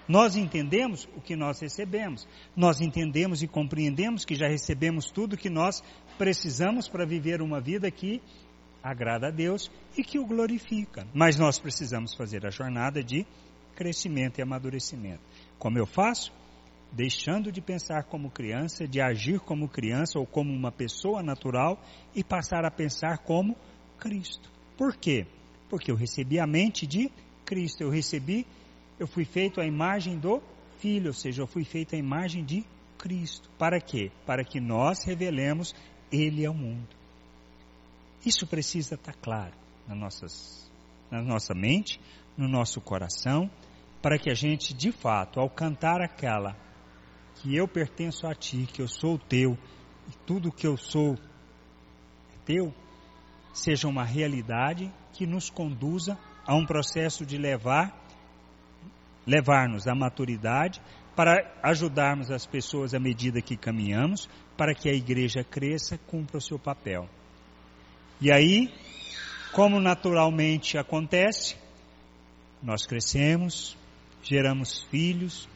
Nós 0.09 0.37
entendemos 0.37 1.09
o 1.17 1.21
que 1.21 1.35
nós 1.37 1.61
recebemos. 1.61 2.27
Nós 2.55 2.81
entendemos 2.81 3.43
e 3.43 3.49
compreendemos 3.49 4.25
que 4.25 4.35
já 4.35 4.49
recebemos 4.49 5.11
tudo 5.11 5.37
que 5.37 5.49
nós 5.49 5.83
precisamos 6.19 6.89
para 6.89 7.07
viver 7.07 7.41
uma 7.41 7.61
vida 7.61 7.91
que 7.91 8.21
agrada 8.83 9.29
a 9.29 9.31
Deus 9.31 9.71
e 9.97 10.05
que 10.05 10.19
o 10.19 10.27
glorifica. 10.27 11.07
Mas 11.15 11.39
nós 11.39 11.59
precisamos 11.59 12.13
fazer 12.13 12.45
a 12.45 12.51
jornada 12.51 13.03
de 13.03 13.25
crescimento 13.75 14.39
e 14.39 14.43
amadurecimento. 14.43 15.23
Como 15.59 15.79
eu 15.79 15.87
faço? 15.87 16.33
Deixando 16.95 17.51
de 17.51 17.61
pensar 17.61 18.05
como 18.05 18.31
criança, 18.31 18.87
de 18.87 19.01
agir 19.01 19.41
como 19.41 19.69
criança 19.69 20.17
ou 20.17 20.25
como 20.25 20.53
uma 20.53 20.71
pessoa 20.71 21.25
natural 21.25 21.83
e 22.15 22.23
passar 22.23 22.65
a 22.65 22.71
pensar 22.71 23.19
como 23.19 23.57
Cristo. 23.99 24.49
Por 24.77 24.97
quê? 24.97 25.27
Porque 25.69 25.91
eu 25.91 25.97
recebi 25.97 26.39
a 26.39 26.47
mente 26.47 26.87
de 26.87 27.11
Cristo, 27.45 27.83
eu 27.83 27.91
recebi, 27.91 28.47
eu 28.97 29.09
fui 29.09 29.25
feito 29.25 29.61
à 29.61 29.67
imagem 29.67 30.19
do 30.19 30.41
Filho, 30.79 31.09
ou 31.09 31.13
seja, 31.13 31.43
eu 31.43 31.49
fui 31.49 31.65
feito 31.65 31.97
à 31.97 31.99
imagem 31.99 32.45
de 32.45 32.65
Cristo. 32.97 33.51
Para 33.59 33.81
quê? 33.81 34.13
Para 34.25 34.45
que 34.45 34.61
nós 34.61 35.05
revelemos 35.05 35.75
Ele 36.13 36.47
ao 36.47 36.55
mundo. 36.55 36.95
Isso 38.25 38.47
precisa 38.47 38.95
estar 38.95 39.15
claro 39.15 39.55
nas 39.89 39.99
nossas, 39.99 40.73
na 41.11 41.23
nossa 41.23 41.55
mente, 41.55 42.01
no 42.37 42.49
nosso 42.49 42.81
coração, 42.81 43.51
para 44.01 44.17
que 44.17 44.31
a 44.31 44.35
gente, 44.35 44.73
de 44.73 44.93
fato, 44.93 45.41
ao 45.41 45.51
cantar 45.51 46.01
aquela 46.01 46.57
que 47.45 47.55
eu 47.55 47.69
pertenço 47.69 48.27
a 48.27 48.35
ti, 48.35 48.67
que 48.73 48.81
eu 48.81 48.89
sou 48.89 49.19
teu, 49.19 49.53
e 50.09 50.13
tudo 50.25 50.51
que 50.51 50.67
eu 50.67 50.79
sou 50.79 51.13
é 51.13 52.39
teu, 52.47 52.75
seja 53.53 53.87
uma 53.87 54.03
realidade 54.03 54.91
que 55.13 55.27
nos 55.27 55.51
conduza 55.51 56.19
a 56.47 56.55
um 56.55 56.65
processo 56.65 57.27
de 57.27 57.37
levar 57.37 58.03
levar-nos 59.27 59.87
à 59.87 59.95
maturidade 59.95 60.81
para 61.15 61.55
ajudarmos 61.63 62.31
as 62.31 62.47
pessoas 62.47 62.95
à 62.95 62.99
medida 62.99 63.43
que 63.43 63.59
caminhamos, 63.59 64.27
para 64.57 64.75
que 64.75 64.89
a 64.89 64.95
igreja 64.95 65.45
cresça, 65.45 65.99
cumpra 65.99 66.39
o 66.39 66.41
seu 66.41 66.59
papel. 66.59 67.09
E 68.23 68.33
aí, 68.33 68.73
como 69.53 69.81
naturalmente 69.81 70.79
acontece, 70.79 71.57
nós 72.63 72.87
crescemos, 72.87 73.77
geramos 74.23 74.83
filhos, 74.85 75.47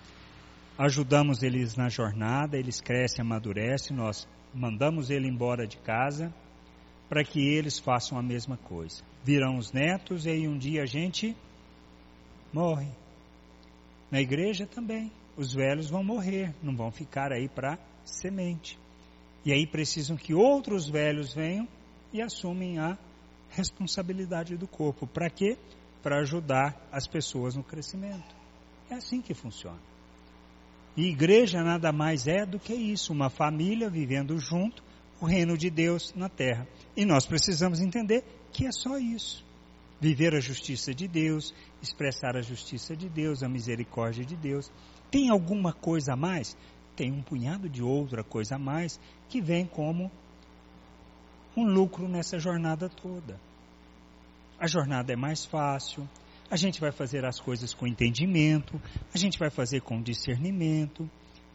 ajudamos 0.78 1.42
eles 1.42 1.74
na 1.74 1.88
jornada, 1.88 2.56
eles 2.56 2.80
crescem, 2.80 3.22
amadurecem, 3.22 3.96
nós 3.96 4.28
mandamos 4.54 5.10
ele 5.10 5.28
embora 5.28 5.66
de 5.66 5.76
casa 5.78 6.32
para 7.08 7.24
que 7.24 7.40
eles 7.40 7.78
façam 7.78 8.16
a 8.16 8.22
mesma 8.22 8.56
coisa. 8.56 9.02
Virão 9.24 9.58
os 9.58 9.72
netos 9.72 10.24
e 10.24 10.30
aí 10.30 10.46
um 10.46 10.56
dia 10.56 10.82
a 10.82 10.86
gente 10.86 11.36
morre. 12.52 12.88
Na 14.10 14.20
igreja 14.20 14.66
também, 14.66 15.10
os 15.36 15.52
velhos 15.52 15.90
vão 15.90 16.04
morrer, 16.04 16.54
não 16.62 16.76
vão 16.76 16.92
ficar 16.92 17.32
aí 17.32 17.48
para 17.48 17.78
semente. 18.04 18.78
E 19.44 19.52
aí 19.52 19.66
precisam 19.66 20.16
que 20.16 20.32
outros 20.32 20.88
velhos 20.88 21.34
venham 21.34 21.66
e 22.12 22.22
assumem 22.22 22.78
a 22.78 22.96
responsabilidade 23.50 24.56
do 24.56 24.68
corpo. 24.68 25.06
Para 25.06 25.28
quê? 25.28 25.56
Para 26.02 26.20
ajudar 26.20 26.76
as 26.92 27.06
pessoas 27.06 27.56
no 27.56 27.64
crescimento. 27.64 28.36
É 28.90 28.94
assim 28.94 29.20
que 29.20 29.34
funciona. 29.34 29.88
E 30.98 31.11
igreja 31.11 31.62
nada 31.62 31.92
mais 31.92 32.26
é 32.26 32.44
do 32.44 32.58
que 32.58 32.74
isso, 32.74 33.12
uma 33.12 33.30
família 33.30 33.88
vivendo 33.88 34.37
junto, 34.37 34.82
o 35.20 35.26
reino 35.26 35.56
de 35.56 35.70
Deus 35.70 36.12
na 36.12 36.28
terra. 36.28 36.66
E 36.96 37.04
nós 37.04 37.24
precisamos 37.24 37.78
entender 37.78 38.24
que 38.50 38.66
é 38.66 38.72
só 38.72 38.98
isso. 38.98 39.46
Viver 40.00 40.34
a 40.34 40.40
justiça 40.40 40.92
de 40.92 41.06
Deus, 41.06 41.54
expressar 41.80 42.37
a 42.37 42.42
justiça 42.42 42.96
de 42.96 43.08
Deus, 43.08 43.44
a 43.44 43.48
misericórdia 43.48 44.24
de 44.24 44.34
Deus. 44.34 44.72
Tem 45.08 45.30
alguma 45.30 45.72
coisa 45.72 46.14
a 46.14 46.16
mais? 46.16 46.56
Tem 46.96 47.12
um 47.12 47.22
punhado 47.22 47.68
de 47.68 47.80
outra 47.80 48.24
coisa 48.24 48.56
a 48.56 48.58
mais 48.58 48.98
que 49.28 49.40
vem 49.40 49.66
como 49.66 50.11
um 51.56 51.64
lucro 51.64 52.08
nessa 52.08 52.40
jornada 52.40 52.88
toda. 52.88 53.40
A 54.58 54.66
jornada 54.66 55.12
é 55.12 55.16
mais 55.16 55.44
fácil, 55.44 56.08
a 56.50 56.56
gente 56.56 56.80
vai 56.80 56.90
fazer 56.90 57.24
as 57.24 57.38
coisas 57.38 57.74
com 57.74 57.87
entendimento, 57.87 58.80
a 59.12 59.18
gente 59.18 59.38
vai 59.38 59.50
fazer 59.50 59.82
com 59.82 60.00
discernimento. 60.00 61.08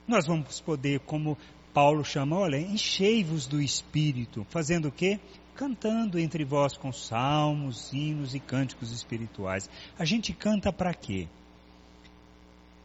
Nós 0.08 0.28
vamos 0.28 0.62
poder, 0.62 1.00
como 1.02 1.38
Paulo 1.74 2.04
chama, 2.04 2.38
olha, 2.38 2.58
enchei-vos 2.58 3.48
do 3.48 3.62
Espírito, 3.62 4.46
fazendo 4.50 4.90
o 4.90 4.92
quê? 4.92 5.20
Cantando 5.56 6.20
entre 6.20 6.44
vós 6.44 6.78
com 6.78 6.92
salmos, 6.92 7.92
hinos 7.92 8.36
e 8.36 8.40
cânticos 8.40 8.92
espirituais. 8.92 9.70
A 9.98 10.06
gente 10.06 10.34
canta 10.34 10.72
para 10.72 10.94
quê? 10.94 11.28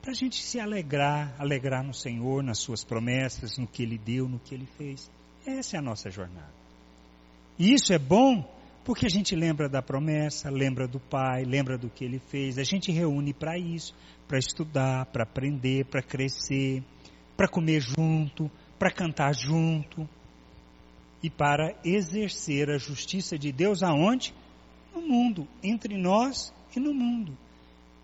Para 0.01 0.13
a 0.13 0.15
gente 0.15 0.43
se 0.43 0.59
alegrar, 0.59 1.35
alegrar 1.39 1.85
no 1.85 1.93
Senhor, 1.93 2.43
nas 2.43 2.59
suas 2.59 2.85
promessas, 2.85 3.59
no 3.59 3.67
que 3.67 3.83
Ele 3.83 3.99
deu, 3.99 4.29
no 4.29 4.39
que 4.39 4.55
Ele 4.55 4.67
fez. 4.79 5.11
Essa 5.45 5.77
é 5.77 5.79
a 5.79 5.83
nossa 5.83 6.11
jornada. 6.11 6.53
E 7.59 7.75
isso 7.75 7.93
é 7.93 7.99
bom 7.99 8.58
porque 8.89 9.05
a 9.05 9.11
gente 9.11 9.37
lembra 9.37 9.69
da 9.69 9.83
promessa, 9.83 10.49
lembra 10.49 10.89
do 10.89 10.99
Pai, 10.99 11.45
lembra 11.45 11.77
do 11.77 11.91
que 11.91 12.07
Ele 12.07 12.19
fez. 12.19 12.57
A 12.57 12.65
gente 12.65 12.91
reúne 12.91 13.35
para 13.35 13.59
isso, 13.59 13.95
para 14.27 14.39
estudar, 14.39 15.05
para 15.13 15.25
aprender, 15.25 15.85
para 15.85 16.01
crescer, 16.01 16.83
para 17.37 17.47
comer 17.47 17.83
junto, 17.83 18.51
para 18.79 18.91
cantar 18.91 19.35
junto 19.35 20.09
e 21.23 21.29
para 21.29 21.79
exercer 21.85 22.71
a 22.71 22.79
justiça 22.79 23.39
de 23.39 23.53
Deus 23.53 23.83
aonde? 23.83 24.35
No 24.95 25.03
mundo, 25.03 25.47
entre 25.63 25.99
nós 25.99 26.51
e 26.75 26.81
no 26.81 26.95
mundo. 26.95 27.37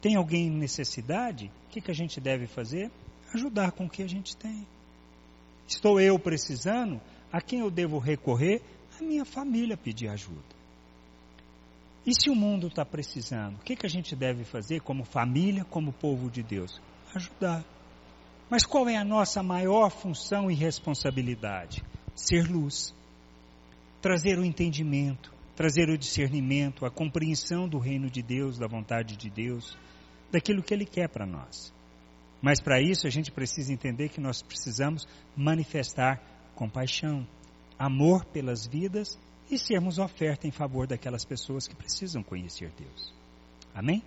Tem 0.03 0.17
alguém 0.17 0.49
em 0.49 0.59
necessidade? 0.59 1.51
O 1.67 1.71
que, 1.71 1.81
que 1.81 1.91
a 1.91 1.95
gente 1.95 2.21
deve 2.21 2.47
fazer? 2.47 2.91
Ajudar 3.33 3.73
com 3.73 3.87
o 3.87 3.91
que 3.91 4.03
a 4.03 4.07
gente 4.07 4.37
tem. 4.37 4.67
Estou 5.67 5.99
eu 5.99 6.19
precisando? 6.19 7.01
A 7.33 7.41
quem 7.41 7.61
eu 7.61 7.71
devo 7.71 7.99
recorrer? 7.99 8.61
A 9.01 9.03
minha 9.03 9.25
família 9.25 9.79
pedir 9.79 10.09
ajuda. 10.09 10.54
E 12.07 12.13
se 12.13 12.29
o 12.29 12.35
mundo 12.35 12.67
está 12.67 12.85
precisando? 12.85 13.57
O 13.57 13.61
que, 13.61 13.75
que 13.75 13.87
a 13.87 13.89
gente 13.89 14.15
deve 14.15 14.45
fazer 14.45 14.81
como 14.81 15.05
família, 15.05 15.65
como 15.65 15.93
povo 15.93 16.31
de 16.31 16.43
Deus? 16.43 16.81
Ajudar. 17.15 17.65
Mas 18.51 18.65
qual 18.65 18.89
é 18.89 18.97
a 18.97 19.05
nossa 19.05 19.43
maior 19.43 19.91
função 19.91 20.51
e 20.51 20.55
responsabilidade? 20.55 21.83
Ser 22.15 22.47
luz. 22.47 22.95
Trazer 24.03 24.39
o 24.39 24.45
entendimento, 24.45 25.33
trazer 25.57 25.89
o 25.89 25.97
discernimento, 25.97 26.85
a 26.85 26.91
compreensão 26.91 27.67
do 27.67 27.79
reino 27.79 28.11
de 28.11 28.23
Deus, 28.23 28.59
da 28.59 28.67
vontade 28.67 29.17
de 29.17 29.31
Deus, 29.31 29.75
daquilo 30.31 30.63
que 30.63 30.75
Ele 30.75 30.85
quer 30.85 31.09
para 31.09 31.25
nós. 31.25 31.73
Mas 32.43 32.61
para 32.61 32.83
isso 32.83 33.07
a 33.07 33.11
gente 33.11 33.33
precisa 33.33 33.73
entender 33.73 34.11
que 34.11 34.21
nós 34.21 34.43
precisamos 34.43 35.07
manifestar 35.35 36.21
compaixão, 36.55 37.27
amor 37.79 38.27
pelas 38.27 38.67
vidas 38.67 39.19
e 39.55 39.59
sermos 39.59 39.99
oferta 39.99 40.47
em 40.47 40.51
favor 40.51 40.87
daquelas 40.87 41.25
pessoas 41.25 41.67
que 41.67 41.75
precisam 41.75 42.23
conhecer 42.23 42.73
Deus. 42.77 43.15
Amém? 43.75 44.03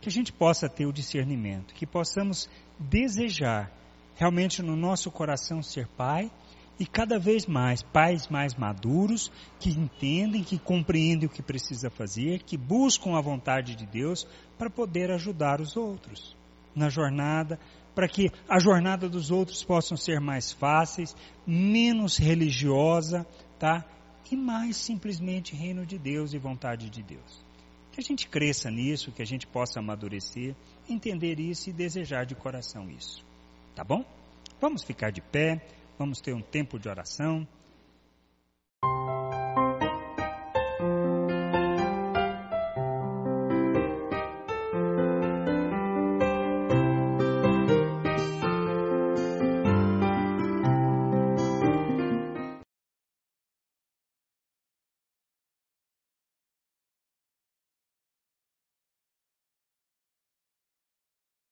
Que 0.00 0.08
a 0.08 0.12
gente 0.12 0.32
possa 0.32 0.68
ter 0.68 0.86
o 0.86 0.92
discernimento, 0.92 1.74
que 1.74 1.86
possamos 1.86 2.48
desejar 2.78 3.72
realmente 4.14 4.62
no 4.62 4.76
nosso 4.76 5.10
coração 5.10 5.62
ser 5.62 5.86
pai 5.88 6.30
e 6.78 6.86
cada 6.86 7.18
vez 7.18 7.46
mais 7.46 7.82
pais 7.82 8.28
mais 8.28 8.54
maduros 8.54 9.32
que 9.58 9.70
entendem, 9.70 10.44
que 10.44 10.58
compreendem 10.58 11.26
o 11.26 11.30
que 11.30 11.42
precisa 11.42 11.90
fazer, 11.90 12.42
que 12.42 12.56
buscam 12.56 13.16
a 13.16 13.20
vontade 13.20 13.74
de 13.74 13.86
Deus 13.86 14.26
para 14.56 14.70
poder 14.70 15.10
ajudar 15.10 15.60
os 15.60 15.76
outros 15.76 16.36
na 16.74 16.88
jornada, 16.88 17.58
para 17.94 18.06
que 18.06 18.30
a 18.48 18.60
jornada 18.60 19.08
dos 19.08 19.30
outros 19.32 19.64
possam 19.64 19.96
ser 19.96 20.20
mais 20.20 20.52
fáceis, 20.52 21.16
menos 21.44 22.16
religiosa, 22.16 23.26
tá? 23.58 23.84
E 24.30 24.36
mais 24.36 24.76
simplesmente 24.76 25.54
reino 25.54 25.86
de 25.86 25.98
Deus 25.98 26.32
e 26.34 26.38
vontade 26.38 26.90
de 26.90 27.02
Deus. 27.02 27.44
Que 27.92 28.00
a 28.00 28.02
gente 28.02 28.28
cresça 28.28 28.70
nisso, 28.70 29.10
que 29.10 29.22
a 29.22 29.26
gente 29.26 29.46
possa 29.46 29.80
amadurecer, 29.80 30.54
entender 30.88 31.40
isso 31.40 31.70
e 31.70 31.72
desejar 31.72 32.26
de 32.26 32.34
coração 32.34 32.90
isso. 32.90 33.24
Tá 33.74 33.82
bom? 33.82 34.04
Vamos 34.60 34.82
ficar 34.82 35.10
de 35.10 35.20
pé, 35.20 35.64
vamos 35.98 36.20
ter 36.20 36.34
um 36.34 36.42
tempo 36.42 36.78
de 36.78 36.88
oração. 36.88 37.46